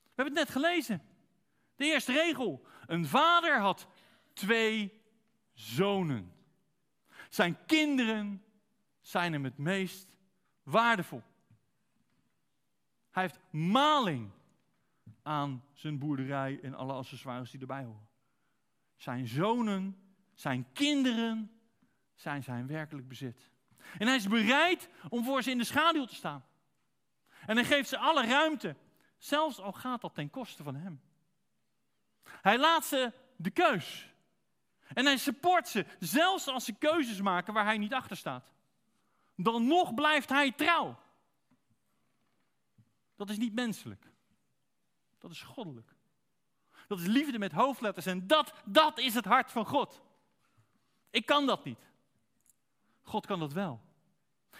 [0.03, 1.03] We hebben het net gelezen.
[1.77, 2.67] De eerste regel.
[2.87, 3.87] Een vader had
[4.33, 5.03] twee
[5.53, 6.33] zonen.
[7.29, 8.45] Zijn kinderen
[9.01, 10.19] zijn hem het meest
[10.63, 11.23] waardevol.
[13.11, 14.31] Hij heeft maling
[15.23, 18.09] aan zijn boerderij en alle accessoires die erbij horen.
[18.97, 19.99] Zijn zonen,
[20.35, 21.61] zijn kinderen
[22.15, 23.51] zijn zijn werkelijk bezit.
[23.99, 26.45] En hij is bereid om voor ze in de schaduw te staan.
[27.47, 28.77] En hij geeft ze alle ruimte,
[29.19, 31.01] zelfs al gaat dat ten koste van hem.
[32.25, 34.13] Hij laat ze de keus.
[34.95, 38.53] En hij support ze, zelfs als ze keuzes maken waar hij niet achter staat.
[39.37, 40.99] Dan nog blijft hij trouw.
[43.17, 44.13] Dat is niet menselijk.
[45.19, 45.95] Dat is goddelijk.
[46.87, 50.03] Dat is liefde met hoofdletters en dat, dat is het hart van God.
[51.11, 51.89] Ik kan dat niet.
[53.03, 53.81] God kan dat wel.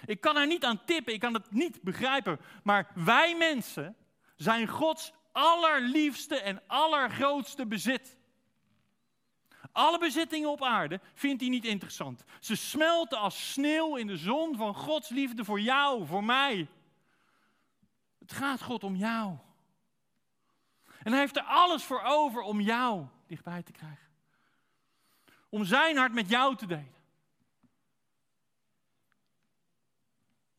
[0.07, 2.41] Ik kan er niet aan tippen, ik kan het niet begrijpen.
[2.63, 3.97] Maar wij mensen
[4.37, 8.17] zijn Gods allerliefste en allergrootste bezit.
[9.73, 12.25] Alle bezittingen op aarde vindt hij niet interessant.
[12.41, 16.69] Ze smelten als sneeuw in de zon van Gods liefde voor jou, voor mij.
[18.19, 19.37] Het gaat God om jou.
[21.03, 24.09] En hij heeft er alles voor over om jou dichtbij te krijgen.
[25.49, 26.94] Om zijn hart met jou te delen.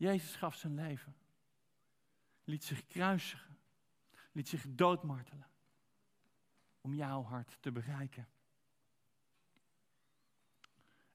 [0.05, 1.15] Jezus gaf zijn leven.
[2.43, 3.57] Liet zich kruisigen.
[4.31, 5.47] Liet zich doodmartelen.
[6.81, 8.27] Om jouw hart te bereiken.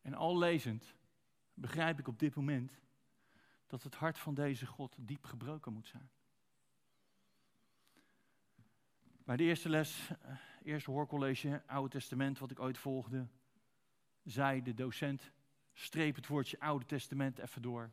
[0.02, 0.94] En al lezend
[1.54, 2.80] begrijp ik op dit moment
[3.66, 6.10] dat het hart van deze God diep gebroken moet zijn.
[9.24, 13.28] Bij de eerste les, eh, eerste hoorcollege, Oude Testament, wat ik ooit volgde,
[14.22, 15.30] zei de docent,
[15.72, 17.90] streep het woordje Oude Testament even door.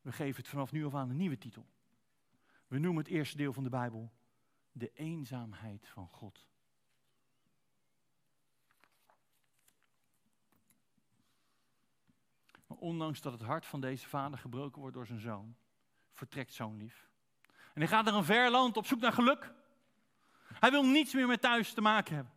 [0.00, 1.66] We geven het vanaf nu af aan een nieuwe titel.
[2.66, 4.12] We noemen het eerste deel van de Bijbel
[4.72, 6.48] de eenzaamheid van God.
[12.66, 15.56] Maar ondanks dat het hart van deze vader gebroken wordt door zijn zoon,
[16.12, 17.08] vertrekt zoon lief.
[17.46, 19.52] En hij gaat naar een ver land op zoek naar geluk.
[20.42, 22.32] Hij wil niets meer met thuis te maken hebben.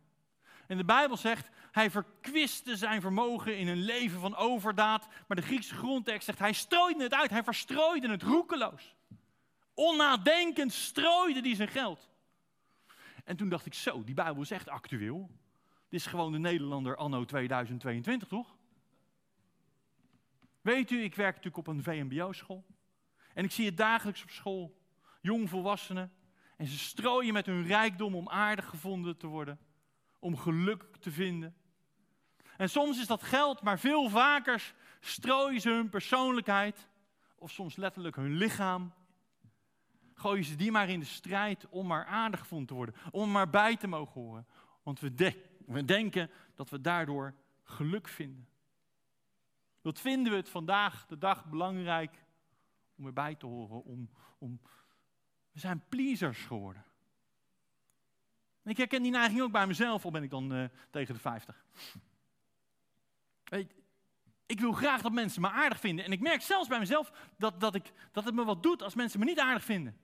[0.66, 5.08] En de Bijbel zegt, hij verkwiste zijn vermogen in een leven van overdaad.
[5.26, 8.94] Maar de Griekse grondtekst zegt, hij strooide het uit, hij verstrooide het roekeloos.
[9.74, 12.10] Onnadenkend strooide hij zijn geld.
[13.24, 15.30] En toen dacht ik, zo, die Bijbel is echt actueel.
[15.88, 18.56] Dit is gewoon de Nederlander anno 2022, toch?
[20.60, 22.64] Weet u, ik werk natuurlijk op een VMBO-school.
[23.32, 24.80] En ik zie het dagelijks op school.
[25.20, 26.12] Jongvolwassenen.
[26.56, 29.58] En ze strooien met hun rijkdom om aardig gevonden te worden.
[30.18, 31.54] Om geluk te vinden.
[32.56, 36.88] En soms is dat geld, maar veel vaker strooien ze hun persoonlijkheid.
[37.38, 38.92] Of soms letterlijk hun lichaam.
[40.14, 42.94] Gooien ze die maar in de strijd om maar aardig gevonden te worden.
[43.10, 44.46] Om maar bij te mogen horen.
[44.82, 45.34] Want we,
[45.66, 48.48] we denken dat we daardoor geluk vinden.
[49.80, 52.24] Wat vinden we het vandaag de dag belangrijk
[52.96, 53.84] om erbij te horen?
[53.84, 54.60] Om, om,
[55.50, 56.84] we zijn pleasers geworden.
[58.62, 61.64] ik herken die neiging ook bij mezelf, al ben ik dan uh, tegen de 50.
[63.44, 63.74] Weet,
[64.46, 66.04] ik wil graag dat mensen me aardig vinden.
[66.04, 68.94] En ik merk zelfs bij mezelf dat, dat, ik, dat het me wat doet als
[68.94, 69.96] mensen me niet aardig vinden.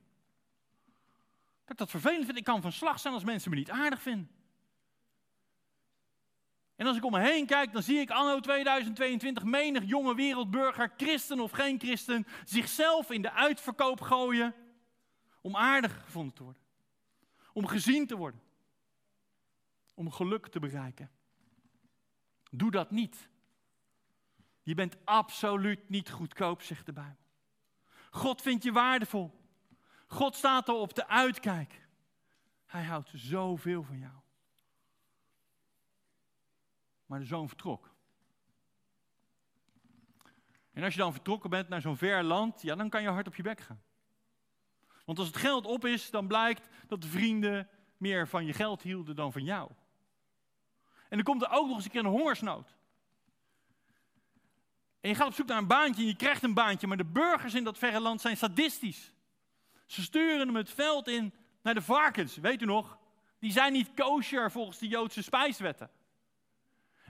[1.62, 2.38] Dat ik dat vervelend vind.
[2.38, 4.30] Ik kan van slag zijn als mensen me niet aardig vinden.
[6.76, 10.92] En als ik om me heen kijk, dan zie ik anno 2022 menig jonge wereldburger,
[10.96, 14.54] christen of geen christen, zichzelf in de uitverkoop gooien
[15.40, 16.62] om aardig gevonden te worden.
[17.52, 18.42] Om gezien te worden.
[19.94, 21.10] Om geluk te bereiken.
[22.50, 23.28] Doe dat niet.
[24.62, 27.26] Je bent absoluut niet goedkoop, zegt de Bijbel.
[28.10, 29.40] God vindt je waardevol.
[30.06, 31.88] God staat er op de uitkijk.
[32.66, 34.14] Hij houdt zoveel van jou.
[37.06, 37.94] Maar de zoon vertrok.
[40.72, 43.26] En als je dan vertrokken bent naar zo'n ver land, ja, dan kan je hard
[43.26, 43.82] op je bek gaan.
[45.04, 48.82] Want als het geld op is, dan blijkt dat de vrienden meer van je geld
[48.82, 49.70] hielden dan van jou.
[51.10, 52.74] En dan komt er ook nog eens een keer een hongersnood.
[55.00, 57.04] En je gaat op zoek naar een baantje en je krijgt een baantje, maar de
[57.04, 59.12] burgers in dat verre land zijn sadistisch.
[59.86, 62.98] Ze sturen hem het veld in naar de varkens, weet u nog?
[63.38, 65.90] Die zijn niet kosher volgens de Joodse spijswetten.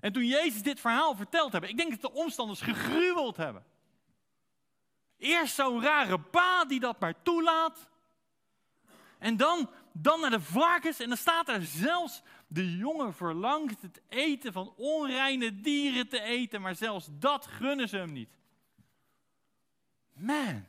[0.00, 3.64] En toen Jezus dit verhaal verteld hebben, ik denk dat de omstanders gegruweld hebben.
[5.18, 7.88] Eerst zo'n rare pa die dat maar toelaat.
[9.18, 11.00] En dan, dan naar de varkens.
[11.00, 16.60] En dan staat er zelfs, de jongen verlangt het eten van onreine dieren te eten.
[16.60, 18.38] Maar zelfs dat gunnen ze hem niet.
[20.12, 20.64] Man.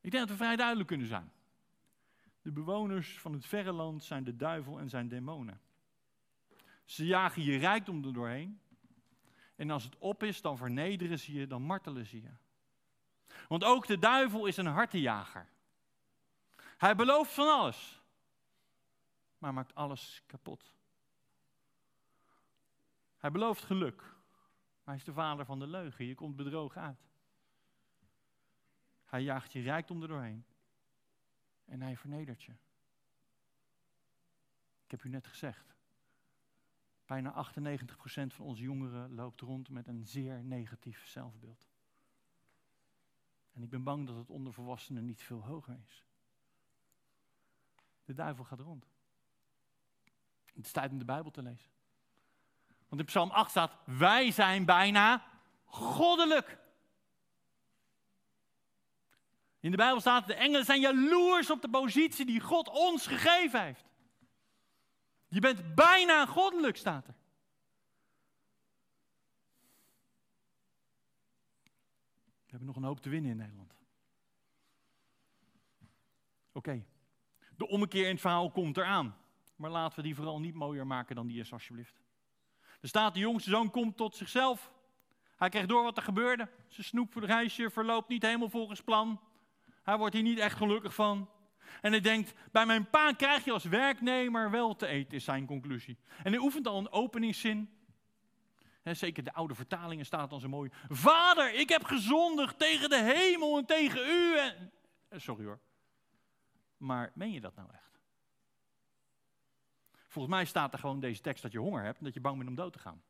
[0.00, 1.32] Ik denk dat we vrij duidelijk kunnen zijn.
[2.42, 5.60] De bewoners van het verre land zijn de duivel en zijn demonen.
[6.84, 8.60] Ze jagen je rijkdom er doorheen.
[9.56, 12.30] En als het op is, dan vernederen ze je, dan martelen ze je.
[13.48, 15.48] Want ook de duivel is een hartenjager.
[16.76, 17.95] Hij belooft van alles,
[19.38, 20.74] maar maakt alles kapot.
[23.16, 26.04] Hij belooft geluk, maar hij is de vader van de leugen.
[26.04, 27.06] Je komt bedrogen uit.
[29.04, 30.44] Hij jaagt je rijkdom er doorheen
[31.64, 32.52] en hij vernedert je.
[34.84, 35.74] Ik heb u net gezegd.
[37.06, 37.52] Bijna 98%
[38.26, 41.68] van onze jongeren loopt rond met een zeer negatief zelfbeeld.
[43.52, 46.04] En ik ben bang dat het onder volwassenen niet veel hoger is.
[48.04, 48.95] De duivel gaat rond.
[50.56, 51.70] Het is tijd om de Bijbel te lezen.
[52.88, 55.24] Want in Psalm 8 staat: Wij zijn bijna
[55.64, 56.58] goddelijk.
[59.60, 63.62] In de Bijbel staat: De engelen zijn jaloers op de positie die God ons gegeven
[63.62, 63.84] heeft.
[65.28, 67.14] Je bent bijna goddelijk, staat er.
[72.44, 73.74] We hebben nog een hoop te winnen in Nederland.
[76.52, 76.84] Oké,
[77.56, 79.25] de ommekeer in het verhaal komt eraan.
[79.56, 82.00] Maar laten we die vooral niet mooier maken dan die is, alsjeblieft.
[82.80, 84.72] Er staat, de jongste zoon komt tot zichzelf.
[85.36, 86.48] Hij krijgt door wat er gebeurde.
[86.68, 89.20] Zijn snoepreisje verloopt niet helemaal volgens plan.
[89.82, 91.30] Hij wordt hier niet echt gelukkig van.
[91.80, 95.46] En hij denkt, bij mijn pa krijg je als werknemer wel te eten, is zijn
[95.46, 95.98] conclusie.
[96.22, 97.70] En hij oefent al een openingszin.
[98.82, 100.70] zeker de oude vertalingen staat dan zo mooi.
[100.88, 104.38] Vader, ik heb gezondigd tegen de hemel en tegen u.
[104.38, 104.72] En...
[105.10, 105.60] Sorry hoor.
[106.76, 107.95] Maar meen je dat nou echt?
[110.16, 112.36] Volgens mij staat er gewoon deze tekst dat je honger hebt en dat je bang
[112.36, 113.02] bent om dood te gaan.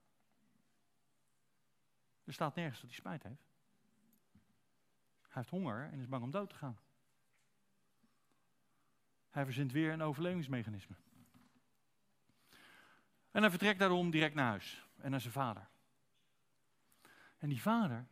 [2.25, 3.49] Er staat nergens dat hij spijt heeft.
[5.21, 6.79] Hij heeft honger en is bang om dood te gaan.
[9.31, 10.97] Hij verzint weer een overlevingsmechanisme.
[13.31, 15.69] En hij vertrekt daarom direct naar huis en naar zijn vader.
[17.39, 18.07] En die vader,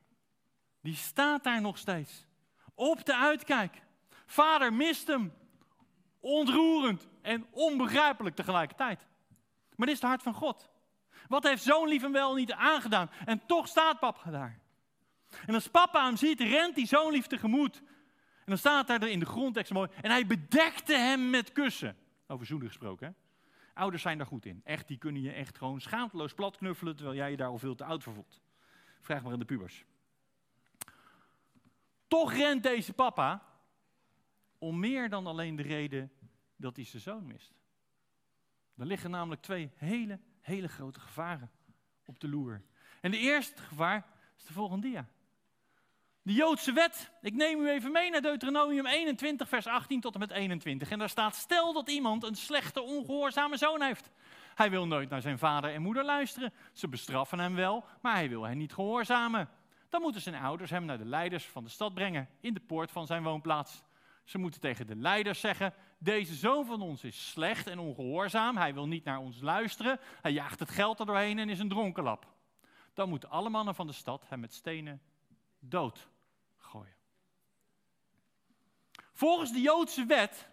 [0.81, 2.27] die staat daar nog steeds.
[2.75, 3.83] Op de uitkijk.
[4.27, 5.33] Vader mist hem.
[6.25, 9.07] Ontroerend en onbegrijpelijk tegelijkertijd.
[9.77, 10.71] Maar dit is het hart van God.
[11.29, 13.11] Wat heeft zo'n lief wel niet aangedaan?
[13.25, 14.59] En toch staat papa daar.
[15.47, 17.77] En als papa hem ziet, rent die zoon lief tegemoet.
[18.37, 19.91] En dan staat daar in de grondtekst mooi.
[20.01, 21.97] En hij bedekte hem met kussen.
[22.27, 23.13] Over zoenen gesproken, hè?
[23.81, 24.61] Ouders zijn daar goed in.
[24.65, 27.75] Echt, die kunnen je echt gewoon schaamteloos plat knuffelen, terwijl jij je daar al veel
[27.75, 28.41] te oud voor voelt.
[29.01, 29.85] Vraag maar aan de pubers.
[32.09, 33.43] Toch rent deze papa
[34.65, 36.13] om meer dan alleen de reden
[36.57, 37.53] dat hij zijn zoon mist.
[38.77, 41.51] Er liggen namelijk twee hele, hele grote gevaren
[42.05, 42.63] op de loer.
[43.01, 45.09] En de eerste gevaar is de volgende dia.
[46.23, 47.11] De Joodse wet.
[47.21, 50.91] Ik neem u even mee naar Deuteronomium 21, vers 18 tot en met 21.
[50.91, 54.11] En daar staat: Stel dat iemand een slechte, ongehoorzame zoon heeft.
[54.55, 56.53] Hij wil nooit naar zijn vader en moeder luisteren.
[56.73, 59.49] Ze bestraffen hem wel, maar hij wil hen niet gehoorzamen.
[59.89, 62.91] Dan moeten zijn ouders hem naar de leiders van de stad brengen, in de poort
[62.91, 63.83] van zijn woonplaats.
[64.25, 68.57] Ze moeten tegen de leiders zeggen: Deze zoon van ons is slecht en ongehoorzaam.
[68.57, 70.01] Hij wil niet naar ons luisteren.
[70.23, 72.33] Hij jaagt het geld er doorheen en is een dronkenlap.
[72.95, 75.03] Dan moeten alle mannen van de stad hem met stenen
[75.59, 76.09] dood
[76.57, 76.97] gooien.
[79.13, 80.49] Volgens de Joodse wet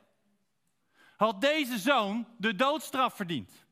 [1.17, 3.65] had deze zoon de doodstraf verdiend.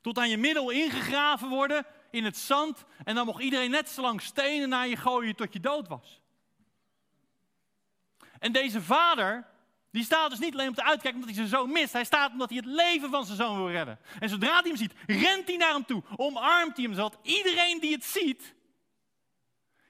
[0.00, 4.02] Tot aan je middel ingegraven worden in het zand en dan mocht iedereen net zo
[4.02, 6.20] lang stenen naar je gooien tot je dood was.
[8.46, 9.46] En deze vader,
[9.90, 11.92] die staat dus niet alleen op de uitkijk omdat hij zijn zoon mist.
[11.92, 13.98] Hij staat omdat hij het leven van zijn zoon wil redden.
[14.18, 17.80] En zodra hij hem ziet, rent hij naar hem toe, omarmt hij hem, zodat iedereen
[17.80, 18.54] die het ziet,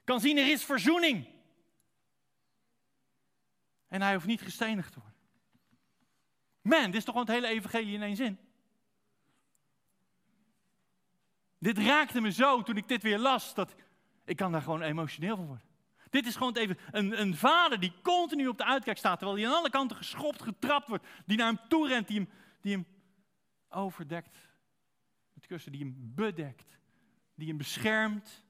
[0.03, 1.27] kan zien er is verzoening.
[3.87, 5.17] En hij hoeft niet gestenigd te worden.
[6.61, 8.39] Man, dit is toch gewoon het hele evangelie in één zin.
[11.59, 13.75] Dit raakte me zo toen ik dit weer las, dat
[14.25, 15.65] ik kan daar gewoon emotioneel van worden.
[16.09, 19.47] Dit is gewoon even een, een vader die continu op de uitkijk staat, terwijl hij
[19.47, 22.29] aan alle kanten geschopt, getrapt wordt, die naar hem toe rent, die hem,
[22.61, 22.85] die hem
[23.69, 24.37] overdekt
[25.33, 26.79] met kussen, die hem bedekt,
[27.35, 28.45] die hem beschermt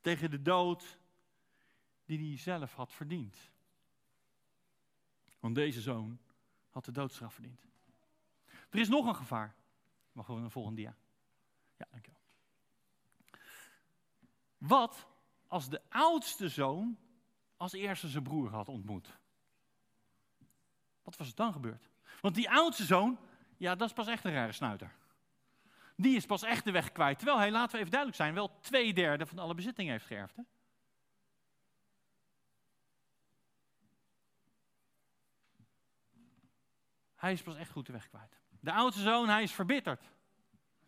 [0.00, 0.98] tegen de dood
[2.04, 3.36] die hij zelf had verdiend.
[5.40, 6.18] Want deze zoon
[6.70, 7.66] had de doodstraf verdiend.
[8.70, 9.54] Er is nog een gevaar.
[10.12, 10.96] Mag gewoon een volgende dia.
[11.76, 12.20] Ja, dankjewel.
[14.58, 15.06] Wat
[15.50, 16.98] als de oudste zoon
[17.56, 19.18] als eerste zijn broer had ontmoet?
[21.02, 21.88] Wat was er dan gebeurd?
[22.20, 23.18] Want die oudste zoon,
[23.56, 24.92] ja, dat is pas echt een rare snuiter.
[25.96, 27.18] Die is pas echt de weg kwijt.
[27.18, 30.36] Terwijl hij, laten we even duidelijk zijn, wel twee derde van alle bezittingen heeft geërfd.
[30.36, 30.42] Hè?
[37.14, 38.40] Hij is pas echt goed de weg kwijt.
[38.60, 40.10] De oudste zoon, hij is verbitterd.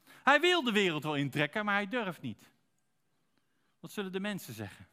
[0.05, 2.52] Hij wil de wereld wel intrekken, maar hij durft niet.
[3.83, 4.89] Wat zullen de mensen zeggen?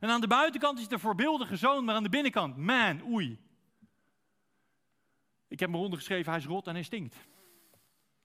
[0.00, 3.40] En aan de buitenkant is de voorbeeldige zoon, maar aan de binnenkant, man, oei.
[5.48, 7.16] Ik heb me rondgeschreven, hij is rot en hij stinkt.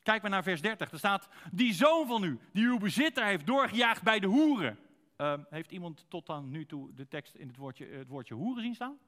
[0.04, 0.92] Kijk maar naar vers 30.
[0.92, 4.80] Er staat, die zoon van u, die uw bezitter heeft doorgejaagd bij de hoeren.
[5.18, 8.64] Uh, heeft iemand tot dan nu toe de tekst in het woordje, het woordje hoeren
[8.64, 9.00] zien staan?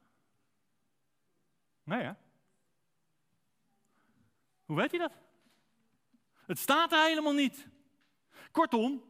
[1.83, 2.11] Nee hè?
[4.65, 5.13] Hoe weet hij dat?
[6.45, 7.67] Het staat er helemaal niet.
[8.51, 9.03] Kortom,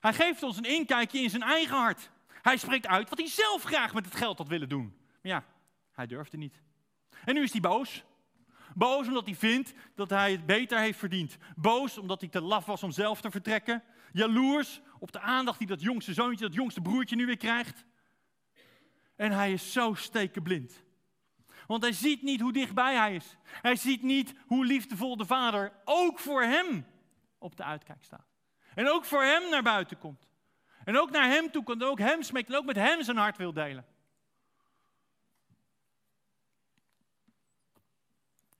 [0.00, 2.10] hij geeft ons een inkijkje in zijn eigen hart.
[2.42, 4.96] Hij spreekt uit wat hij zelf graag met het geld had willen doen.
[5.22, 5.44] Maar ja,
[5.92, 6.62] hij durfde niet.
[7.24, 8.04] En nu is hij boos.
[8.74, 11.36] Boos omdat hij vindt dat hij het beter heeft verdiend.
[11.56, 13.82] Boos omdat hij te laf was om zelf te vertrekken.
[14.12, 17.84] Jaloers op de aandacht die dat jongste zoontje, dat jongste broertje nu weer krijgt.
[19.16, 20.82] En hij is zo stekenblind.
[21.66, 23.36] Want hij ziet niet hoe dichtbij hij is.
[23.44, 26.86] Hij ziet niet hoe liefdevol de vader ook voor hem
[27.38, 28.27] op de uitkijk staat.
[28.78, 30.26] En ook voor hem naar buiten komt.
[30.84, 31.80] En ook naar hem toe komt.
[31.80, 32.48] En ook hem smeekt.
[32.48, 33.86] En ook met hem zijn hart wil delen.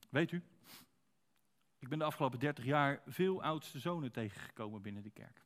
[0.09, 0.43] Weet u,
[1.79, 5.45] ik ben de afgelopen 30 jaar veel oudste zonen tegengekomen binnen de kerk.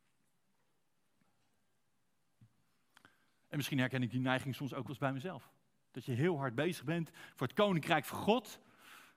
[3.48, 5.50] En misschien herken ik die neiging soms ook wel eens bij mezelf.
[5.90, 8.60] Dat je heel hard bezig bent voor het koninkrijk van God,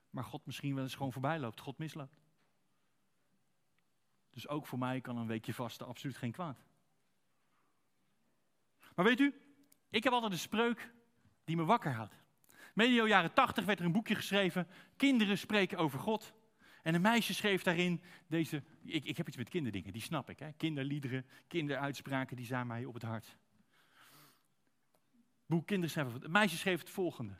[0.09, 2.24] maar God misschien wel eens gewoon voorbij loopt, God misloopt.
[4.35, 6.63] Dus ook voor mij kan een weekje vasten absoluut geen kwaad.
[8.95, 9.33] Maar weet u,
[9.89, 10.93] ik heb altijd een spreuk
[11.43, 12.23] die me wakker houdt.
[12.73, 16.33] Medio jaren 80 werd er een boekje geschreven, Kinderen spreken over God.
[16.83, 20.39] En een meisje schreef daarin deze, ik, ik heb iets met kinderdingen, die snap ik.
[20.39, 20.51] Hè?
[20.53, 23.37] Kinderliederen, kinderuitspraken, die zijn mij op het hart.
[25.45, 27.35] Boek Kinderen schrijven, het meisje schreef het volgende.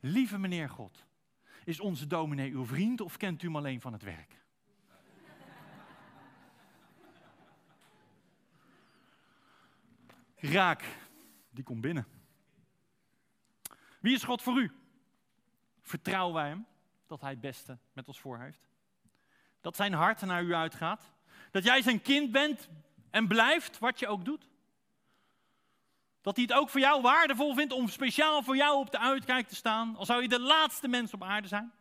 [0.00, 1.04] Lieve meneer God,
[1.64, 4.43] is onze dominee uw vriend of kent u hem alleen van het werk?
[10.52, 10.84] Raak,
[11.50, 12.06] die komt binnen.
[14.00, 14.72] Wie is God voor u?
[15.82, 16.66] Vertrouwen wij hem
[17.06, 18.68] dat hij het beste met ons voor heeft?
[19.60, 21.12] Dat zijn hart naar u uitgaat?
[21.50, 22.68] Dat jij zijn kind bent
[23.10, 24.48] en blijft, wat je ook doet?
[26.20, 29.48] Dat hij het ook voor jou waardevol vindt om speciaal voor jou op de uitkijk
[29.48, 31.72] te staan, al zou je de laatste mens op aarde zijn?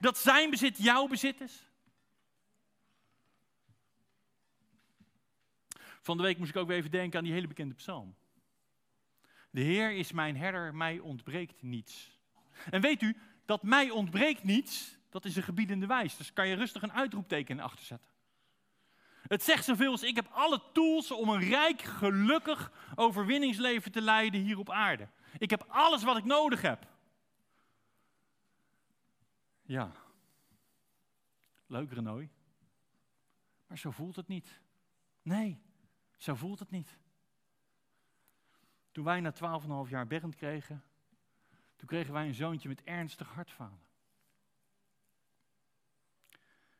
[0.00, 1.68] Dat zijn bezit jouw bezit is?
[6.04, 8.14] Van de week moest ik ook weer even denken aan die hele bekende psalm.
[9.50, 12.18] De Heer is mijn herder, mij ontbreekt niets.
[12.70, 16.16] En weet u, dat mij ontbreekt niets, dat is een gebiedende wijs.
[16.16, 18.10] Dus kan je rustig een uitroepteken achter zetten.
[19.22, 24.40] Het zegt zoveel als ik heb alle tools om een rijk, gelukkig overwinningsleven te leiden
[24.40, 25.08] hier op aarde.
[25.38, 26.86] Ik heb alles wat ik nodig heb.
[29.62, 29.92] Ja,
[31.66, 32.30] leuk Renoy.
[33.66, 34.60] Maar zo voelt het niet.
[35.22, 35.62] Nee,
[36.16, 36.98] zo voelt het niet.
[38.92, 39.32] Toen wij na
[39.84, 40.84] 12,5 jaar Bernd kregen,
[41.76, 43.82] toen kregen wij een zoontje met ernstig hartfalen.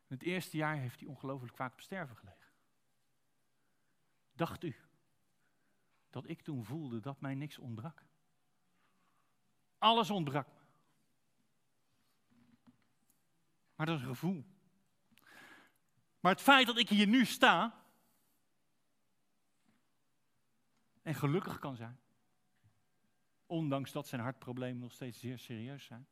[0.06, 2.52] In het eerste jaar heeft hij ongelooflijk vaak op sterven gelegen.
[4.32, 4.76] Dacht u
[6.10, 8.04] dat ik toen voelde dat mij niks ontbrak?
[9.78, 10.60] Alles ontbrak me.
[13.74, 14.44] Maar dat is een gevoel.
[16.20, 17.83] Maar het feit dat ik hier nu sta
[21.04, 22.00] en gelukkig kan zijn,
[23.46, 26.06] ondanks dat zijn hartproblemen nog steeds zeer serieus zijn,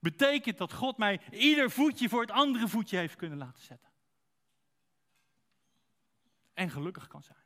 [0.00, 3.90] betekent dat God mij ieder voetje voor het andere voetje heeft kunnen laten zetten.
[6.54, 7.44] En gelukkig kan zijn.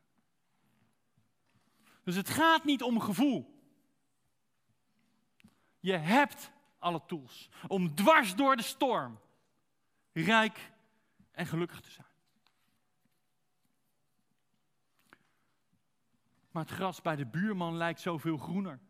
[2.05, 3.63] Dus het gaat niet om gevoel.
[5.81, 9.21] Je hebt alle tools om dwars door de storm
[10.13, 10.73] rijk
[11.31, 12.10] en gelukkig te zijn.
[16.51, 18.81] Maar het gras bij de buurman lijkt zoveel groener.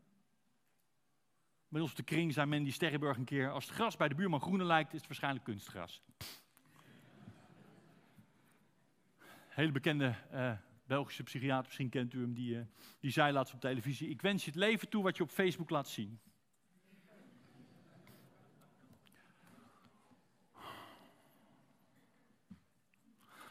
[1.69, 4.15] Bij ons op de kring zei Mandy Sterrenburg een keer: Als het gras bij de
[4.15, 6.03] buurman groener lijkt, is het waarschijnlijk kunstgras.
[9.49, 10.53] Hele bekende uh,
[10.87, 12.63] Belgische psychiater, misschien kent u hem, die, uh,
[13.01, 15.71] die zei laatst op televisie: Ik wens je het leven toe wat je op Facebook
[15.71, 16.21] laat zien.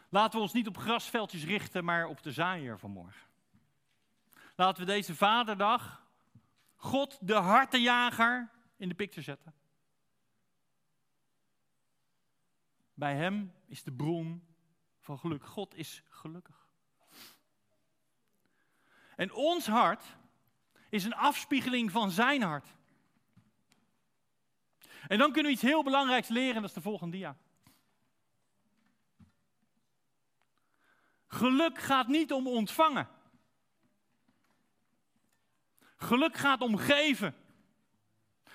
[0.10, 3.28] Laten we ons niet op grasveldjes richten, maar op de zaaier van morgen.
[4.60, 6.05] Laten we deze Vaderdag
[6.76, 9.53] God de hartenjager in de picture zetten.
[12.93, 14.47] Bij Hem is de bron
[14.99, 15.45] van geluk.
[15.45, 16.68] God is gelukkig.
[19.16, 20.03] En ons hart
[20.89, 22.68] is een afspiegeling van Zijn hart.
[25.07, 27.38] En dan kunnen we iets heel belangrijks leren, dat is de volgende dia.
[31.28, 33.18] Geluk gaat niet om ontvangen.
[36.00, 37.36] Geluk gaat om geven.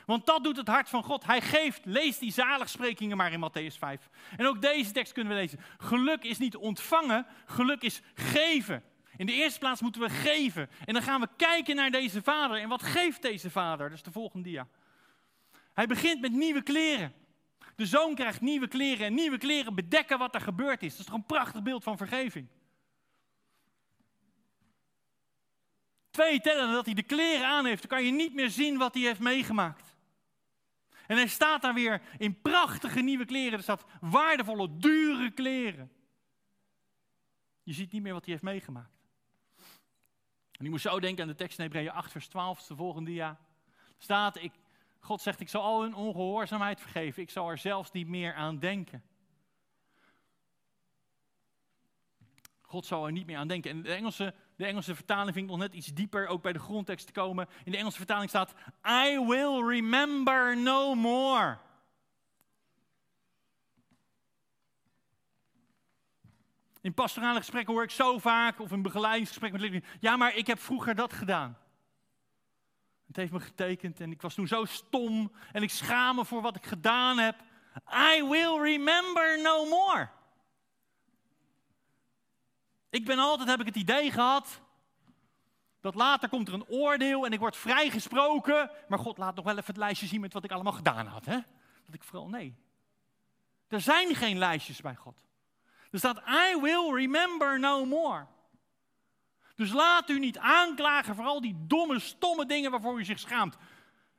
[0.06, 1.24] Want dat doet het hart van God.
[1.24, 1.84] Hij geeft.
[1.84, 4.08] Lees die zaligsprekingen maar in Matthäus 5.
[4.36, 5.60] En ook deze tekst kunnen we lezen.
[5.78, 8.82] Geluk is niet ontvangen, geluk is geven.
[9.16, 10.70] In de eerste plaats moeten we geven.
[10.84, 12.60] En dan gaan we kijken naar deze vader.
[12.60, 13.88] En wat geeft deze vader?
[13.88, 14.68] Dat is de volgende dia.
[15.72, 17.12] Hij begint met nieuwe kleren.
[17.76, 20.90] De zoon krijgt nieuwe kleren en nieuwe kleren bedekken wat er gebeurd is.
[20.90, 22.48] Dat is toch een prachtig beeld van vergeving.
[26.14, 28.94] Twee tellen dat hij de kleren aan heeft, dan kan je niet meer zien wat
[28.94, 29.96] hij heeft meegemaakt.
[31.06, 33.52] En hij staat daar weer in prachtige nieuwe kleren.
[33.52, 35.92] Er staat waardevolle, dure kleren.
[37.62, 38.98] Je ziet niet meer wat hij heeft meegemaakt.
[40.52, 43.10] En ik moest zo denken aan de tekst in Hebreeën 8, vers 12, de volgende
[43.10, 43.38] dia.
[43.98, 44.52] Staat, ik,
[45.00, 47.22] God zegt, ik zal al hun ongehoorzaamheid vergeven.
[47.22, 49.02] Ik zal er zelfs niet meer aan denken.
[52.62, 53.70] God zal er niet meer aan denken.
[53.70, 57.06] En de Engelse, de Engelse vertaling vind nog net iets dieper, ook bij de grondtekst
[57.06, 57.48] te komen.
[57.64, 58.54] In de Engelse vertaling staat,
[58.86, 61.58] I will remember no more.
[66.80, 70.46] In pastorale gesprekken hoor ik zo vaak, of in begeleidingsgesprekken met leerlingen, ja, maar ik
[70.46, 71.58] heb vroeger dat gedaan.
[73.06, 76.42] Het heeft me getekend en ik was toen zo stom en ik schaam me voor
[76.42, 77.36] wat ik gedaan heb.
[77.92, 80.10] I will remember no more.
[82.94, 84.60] Ik ben altijd, heb ik het idee gehad,
[85.80, 88.70] dat later komt er een oordeel en ik word vrijgesproken.
[88.88, 91.24] Maar God laat nog wel even het lijstje zien met wat ik allemaal gedaan had.
[91.24, 91.38] Hè?
[91.84, 92.54] Dat ik vooral, nee.
[93.68, 95.24] Er zijn geen lijstjes bij God.
[95.90, 98.26] Er staat, I will remember no more.
[99.54, 103.56] Dus laat u niet aanklagen voor al die domme, stomme dingen waarvoor u zich schaamt.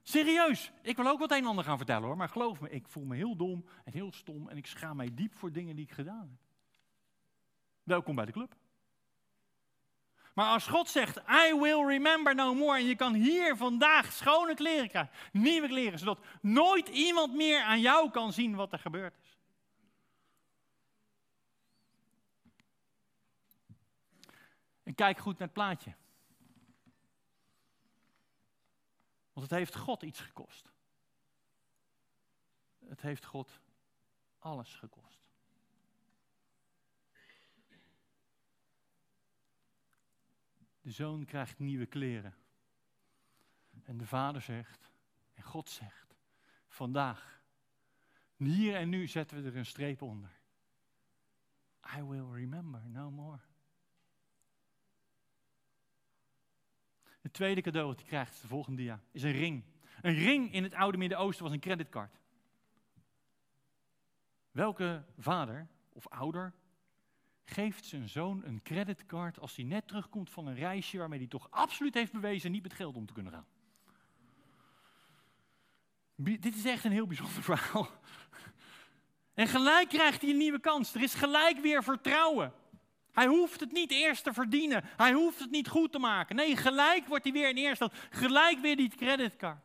[0.03, 2.17] Serieus, ik wil ook wat een en ander gaan vertellen hoor.
[2.17, 5.09] Maar geloof me, ik voel me heel dom en heel stom en ik schaam mij
[5.13, 6.39] diep voor dingen die ik gedaan heb.
[7.83, 8.55] Welkom bij de club.
[10.35, 14.53] Maar als God zegt, I will remember no more, en je kan hier vandaag schone
[14.53, 19.17] kleren krijgen, nieuwe kleren, zodat nooit iemand meer aan jou kan zien wat er gebeurd
[19.17, 19.37] is.
[24.83, 25.95] En kijk goed naar het plaatje.
[29.33, 30.71] Want het heeft God iets gekost.
[32.85, 33.59] Het heeft God
[34.39, 35.04] alles gekost.
[40.85, 42.35] De zoon krijgt nieuwe kleren.
[43.83, 44.91] En de vader zegt,
[45.33, 46.15] en God zegt,
[46.67, 47.41] vandaag,
[48.35, 50.39] hier en nu zetten we er een streep onder.
[51.97, 53.39] I will remember no more.
[57.21, 59.63] Het tweede cadeau dat hij krijgt, de volgende dia, is een ring.
[60.01, 62.19] Een ring in het oude Midden-Oosten was een creditcard.
[64.51, 66.53] Welke vader of ouder
[67.45, 71.47] geeft zijn zoon een creditcard als hij net terugkomt van een reisje waarmee hij toch
[71.51, 73.45] absoluut heeft bewezen niet met geld om te kunnen gaan?
[76.15, 77.89] Dit is echt een heel bijzonder verhaal.
[79.33, 80.95] En gelijk krijgt hij een nieuwe kans.
[80.95, 82.53] Er is gelijk weer vertrouwen.
[83.11, 84.83] Hij hoeft het niet eerst te verdienen.
[84.85, 86.35] Hij hoeft het niet goed te maken.
[86.35, 89.63] Nee, gelijk wordt hij weer in eerste Gelijk weer die creditcard.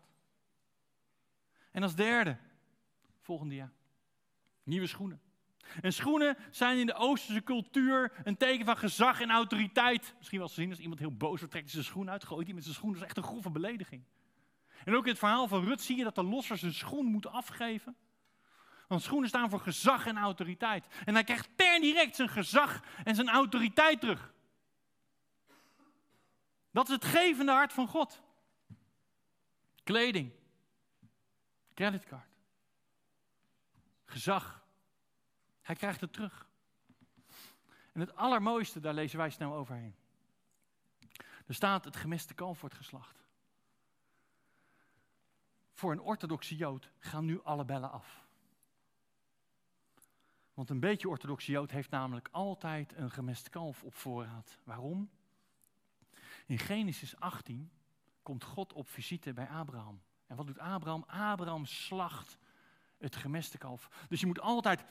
[1.71, 2.37] En als derde,
[3.21, 3.73] volgende jaar,
[4.63, 5.21] nieuwe schoenen.
[5.81, 10.15] En schoenen zijn in de Oosterse cultuur een teken van gezag en autoriteit.
[10.17, 12.47] Misschien wel eens gezien als iemand heel boos wordt, trekt hij zijn schoen uit, gooit
[12.47, 12.93] hij met zijn schoen.
[12.93, 14.03] Dat is echt een grove belediging.
[14.85, 17.27] En ook in het verhaal van Rut zie je dat de losser zijn schoen moet
[17.27, 17.97] afgeven.
[18.89, 20.87] Want schoenen staan voor gezag en autoriteit.
[21.05, 24.33] En hij krijgt per direct zijn gezag en zijn autoriteit terug.
[26.71, 28.23] Dat is het gevende hart van God.
[29.83, 30.33] Kleding.
[31.75, 32.29] Creditcard.
[34.05, 34.60] Gezag.
[35.63, 36.49] Hij krijgt het terug.
[37.93, 39.95] En het allermooiste, daar lezen wij snel overheen.
[41.47, 43.25] Er staat het gemeste kalf wordt geslacht.
[45.73, 48.27] Voor een orthodoxe Jood gaan nu alle bellen af.
[50.55, 54.59] Want een beetje orthodoxe Jood heeft namelijk altijd een gemest kalf op voorraad.
[54.65, 55.11] Waarom?
[56.47, 57.71] In Genesis 18
[58.23, 60.03] komt God op visite bij Abraham.
[60.27, 61.05] En wat doet Abraham?
[61.07, 62.39] Abraham slacht
[62.99, 64.07] het gemeste kalf.
[64.09, 64.85] Dus je moet altijd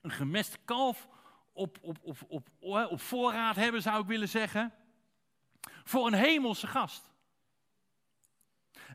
[0.00, 1.08] een gemest kalf
[1.52, 2.48] op, op, op, op,
[2.90, 4.74] op voorraad hebben, zou ik willen zeggen.
[5.84, 7.10] Voor een hemelse gast.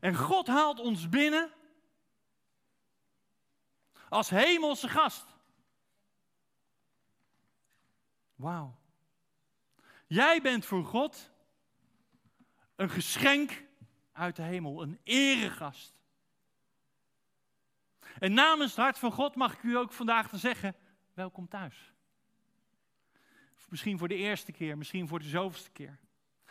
[0.00, 1.50] En God haalt ons binnen
[4.08, 5.26] als hemelse gast.
[8.34, 8.76] Wauw.
[10.06, 11.30] Jij bent voor God
[12.76, 13.64] een geschenk
[14.12, 15.94] uit de hemel, een eregast.
[18.18, 20.76] En namens het hart van God mag ik u ook vandaag te zeggen,
[21.14, 21.92] welkom thuis.
[23.68, 25.98] misschien voor de eerste keer, misschien voor de zoveelste keer.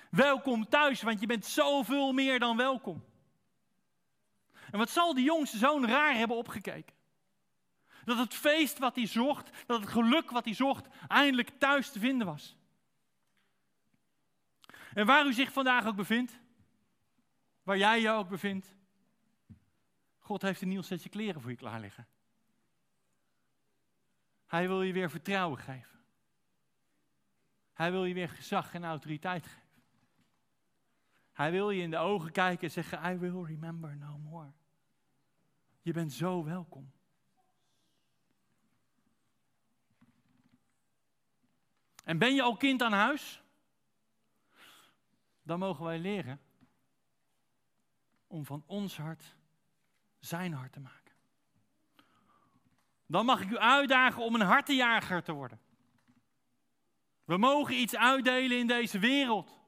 [0.10, 3.04] Welkom thuis, want je bent zoveel meer dan welkom.
[4.72, 6.96] En wat zal die jongste zoon raar hebben opgekeken?
[8.06, 12.00] Dat het feest wat hij zocht, dat het geluk wat hij zocht, eindelijk thuis te
[12.00, 12.56] vinden was.
[14.94, 16.40] En waar u zich vandaag ook bevindt,
[17.64, 18.76] waar jij je ook bevindt,
[20.20, 22.08] God heeft een nieuw setje kleren voor je klaar liggen.
[24.54, 26.00] Hij wil je weer vertrouwen geven.
[27.74, 29.70] Hij wil je weer gezag en autoriteit geven.
[31.32, 34.52] Hij wil je in de ogen kijken en zeggen: I will remember no more.
[35.82, 36.92] Je bent zo welkom.
[42.04, 43.44] En ben je al kind aan huis?
[45.44, 46.42] Dan mogen wij leren
[48.28, 49.36] om van ons hart
[50.20, 51.03] zijn hart te maken.
[53.06, 55.60] Dan mag ik u uitdagen om een hartenjager te worden.
[57.26, 59.62] We mogen iets uitdelen in deze wereld.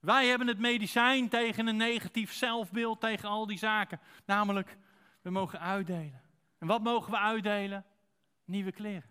[0.00, 4.00] Wij hebben het medicijn tegen een negatief zelfbeeld, tegen al die zaken.
[4.24, 4.78] Namelijk,
[5.22, 6.22] we mogen uitdelen.
[6.58, 7.84] En wat mogen we uitdelen?
[8.44, 9.10] Nieuwe kleren.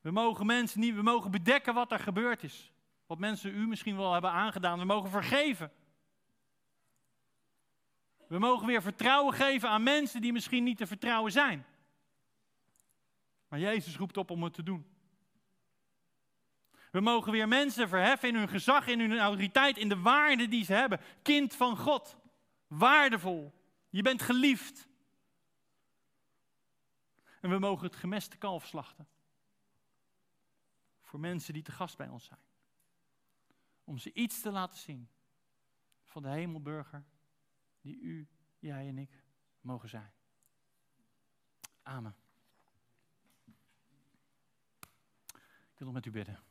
[0.00, 2.72] We mogen mensen niet, we mogen bedekken wat er gebeurd is.
[3.06, 4.78] Wat mensen u misschien wel hebben aangedaan.
[4.78, 5.72] We mogen vergeven.
[8.28, 11.66] We mogen weer vertrouwen geven aan mensen die misschien niet te vertrouwen zijn.
[13.48, 14.86] Maar Jezus roept op om het te doen.
[16.90, 20.64] We mogen weer mensen verheffen in hun gezag, in hun autoriteit, in de waarde die
[20.64, 21.00] ze hebben.
[21.22, 22.16] Kind van God.
[22.66, 23.52] Waardevol.
[23.88, 24.88] Je bent geliefd.
[27.40, 29.08] En we mogen het gemeste kalf slachten.
[31.00, 32.40] Voor mensen die te gast bij ons zijn.
[33.84, 35.08] Om ze iets te laten zien
[36.04, 37.04] van de hemelburger
[37.84, 38.28] die u,
[38.58, 39.22] jij en ik
[39.60, 40.12] mogen zijn.
[41.82, 42.14] Amen.
[45.72, 46.42] Ik wil nog met u bidden.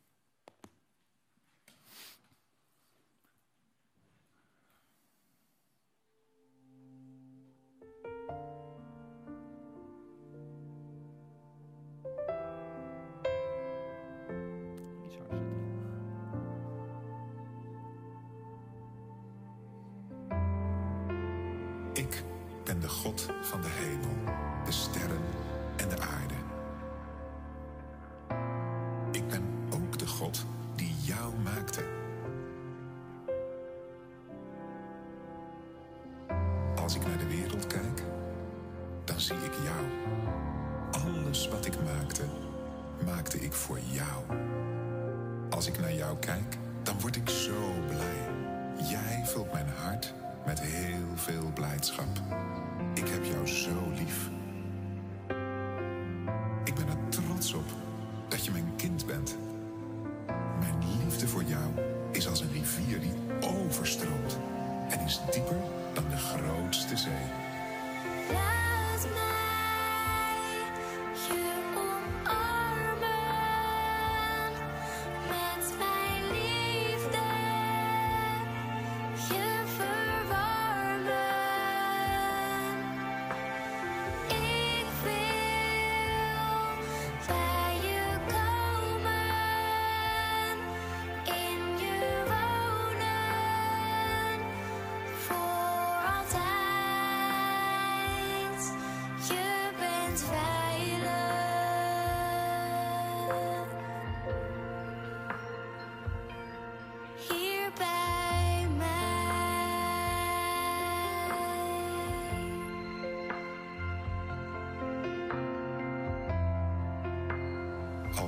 [100.14, 100.20] Al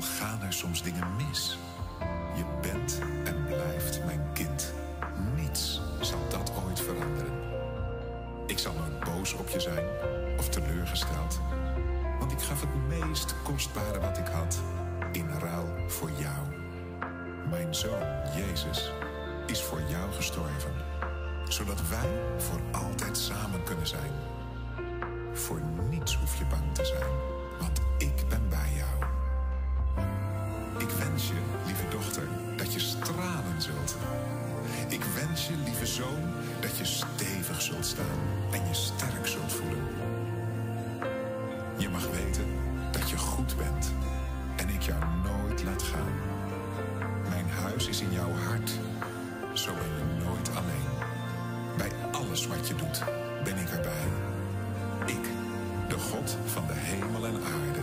[0.01, 1.57] gaan er soms dingen mis.
[2.35, 4.73] Je bent en blijft mijn kind.
[5.35, 7.33] Niets zal dat ooit veranderen.
[8.47, 9.85] Ik zal nooit boos op je zijn
[10.37, 11.39] of teleurgesteld.
[12.35, 14.59] Ik gaf het meest kostbare wat ik had
[15.11, 16.45] in ruil voor jou.
[17.49, 18.03] Mijn zoon,
[18.35, 18.91] Jezus,
[19.45, 20.71] is voor jou gestorven.
[21.47, 24.11] Zodat wij voor altijd samen kunnen zijn.
[25.33, 27.11] Voor niets hoef je bang te zijn,
[27.59, 29.11] want ik ben bij jou.
[30.77, 32.27] Ik wens je, lieve dochter,
[32.57, 33.95] dat je stralen zult.
[34.87, 38.19] Ik wens je, lieve zoon, dat je stevig zult staan
[38.51, 40.14] en je sterk zult voelen.
[41.77, 42.45] Je mag weten
[42.91, 43.93] dat je goed bent
[44.55, 46.13] en ik jou nooit laat gaan.
[47.29, 48.79] Mijn huis is in jouw hart,
[49.53, 50.89] zo ben je nooit alleen.
[51.77, 53.03] Bij alles wat je doet,
[53.43, 54.07] ben ik erbij.
[55.05, 55.29] Ik,
[55.89, 57.81] de God van de hemel en aarde,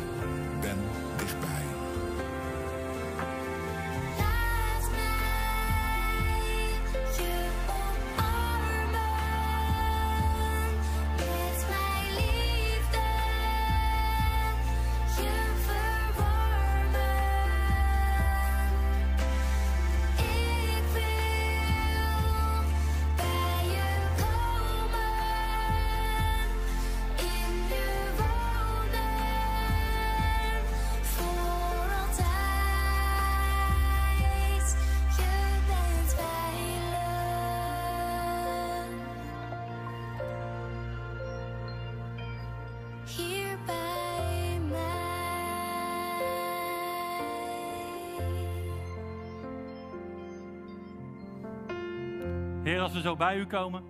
[0.60, 0.78] ben
[1.16, 1.61] dichtbij.
[52.72, 53.84] Heer, als we zo bij u komen,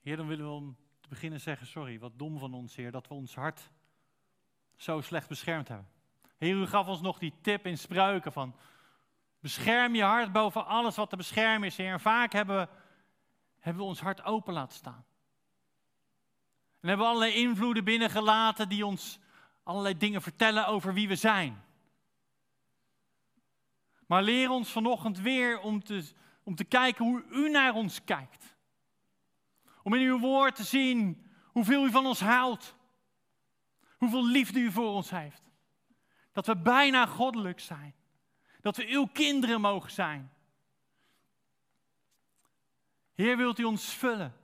[0.00, 3.08] Heer, dan willen we om te beginnen zeggen, sorry, wat dom van ons, Heer, dat
[3.08, 3.70] we ons hart
[4.76, 5.88] zo slecht beschermd hebben.
[6.36, 8.56] Heer, u gaf ons nog die tip in spreuken van,
[9.40, 11.92] bescherm je hart boven alles wat te beschermen is, Heer.
[11.92, 12.68] En vaak hebben we,
[13.58, 15.04] hebben we ons hart open laten staan.
[16.80, 19.18] En hebben we allerlei invloeden binnengelaten die ons
[19.62, 21.64] allerlei dingen vertellen over wie we zijn.
[24.06, 26.16] Maar leer ons vanochtend weer om te,
[26.48, 28.56] om te kijken hoe u naar ons kijkt.
[29.82, 32.74] Om in uw woord te zien hoeveel u van ons houdt.
[33.96, 35.42] Hoeveel liefde u voor ons heeft.
[36.32, 37.94] Dat we bijna goddelijk zijn.
[38.60, 40.32] Dat we uw kinderen mogen zijn.
[43.14, 44.36] Heer, wilt u ons vullen?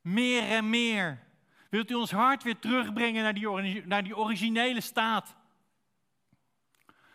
[0.00, 1.26] Meer en meer.
[1.70, 5.36] Wilt u ons hart weer terugbrengen naar die, naar die originele staat?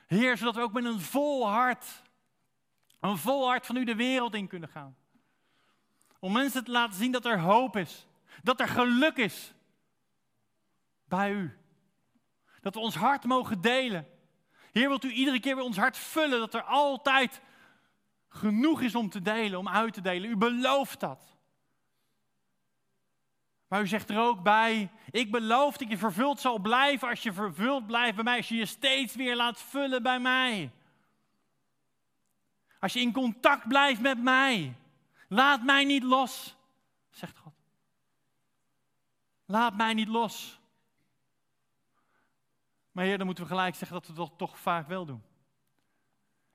[0.08, 2.02] Heer, zodat we ook met een vol hart,
[3.02, 4.96] een vol hart van u de wereld in kunnen gaan.
[6.20, 8.08] Om mensen te laten zien dat er hoop is,
[8.44, 9.54] dat er geluk is
[11.06, 11.58] bij u.
[12.62, 14.08] Dat we ons hart mogen delen.
[14.72, 17.42] Heer, wilt u iedere keer weer ons hart vullen, dat er altijd
[18.30, 20.30] genoeg is om te delen, om uit te delen.
[20.30, 21.38] U belooft dat.
[23.68, 27.34] Maar u zegt er ook bij, ik beloof dat je vervuld zal blijven als je
[27.34, 30.72] vervuld blijft bij mij, als je je steeds weer laat vullen bij mij.
[32.82, 34.76] Als je in contact blijft met mij,
[35.28, 36.56] laat mij niet los,
[37.10, 37.54] zegt God.
[39.46, 40.60] Laat mij niet los.
[42.92, 45.24] Maar Heer, dan moeten we gelijk zeggen dat we dat toch vaak wel doen.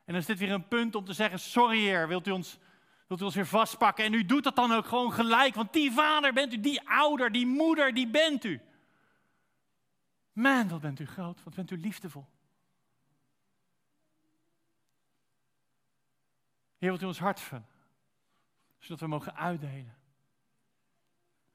[0.05, 2.59] En dan is dit weer een punt om te zeggen, sorry Heer, wilt u ons
[3.07, 4.05] Wilt u ons weer vastpakken?
[4.05, 7.33] En u doet dat dan ook gewoon gelijk, want die vader bent u, die ouder,
[7.33, 8.61] die moeder, die bent u.
[10.33, 12.27] Man, wat bent u groot, wat bent u liefdevol.
[16.79, 17.67] Heer, wilt u ons hart vullen,
[18.79, 19.97] zodat we mogen uitdelen.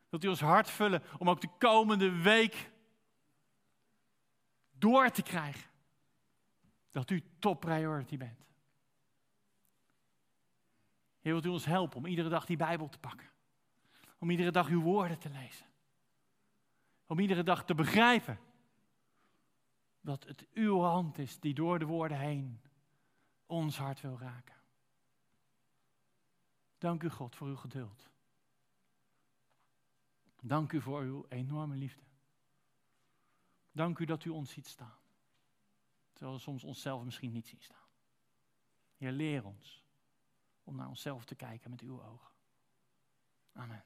[0.09, 2.71] Wilt u ons hart vullen om ook de komende week
[4.71, 5.69] door te krijgen
[6.91, 8.45] dat u top priority bent.
[11.19, 13.29] Heer, wilt u ons helpen om iedere dag die Bijbel te pakken?
[14.17, 15.65] Om iedere dag uw woorden te lezen.
[17.05, 18.39] Om iedere dag te begrijpen
[20.01, 22.61] dat het uw hand is die door de woorden heen
[23.45, 24.60] ons hart wil raken.
[26.81, 28.09] Dank u God voor uw geduld.
[30.41, 32.03] Dank u voor uw enorme liefde.
[33.71, 34.99] Dank u dat u ons ziet staan.
[36.13, 37.87] Terwijl we soms onszelf misschien niet zien staan.
[38.97, 39.83] Heer, leer ons
[40.63, 42.31] om naar onszelf te kijken met uw ogen.
[43.53, 43.85] Amen.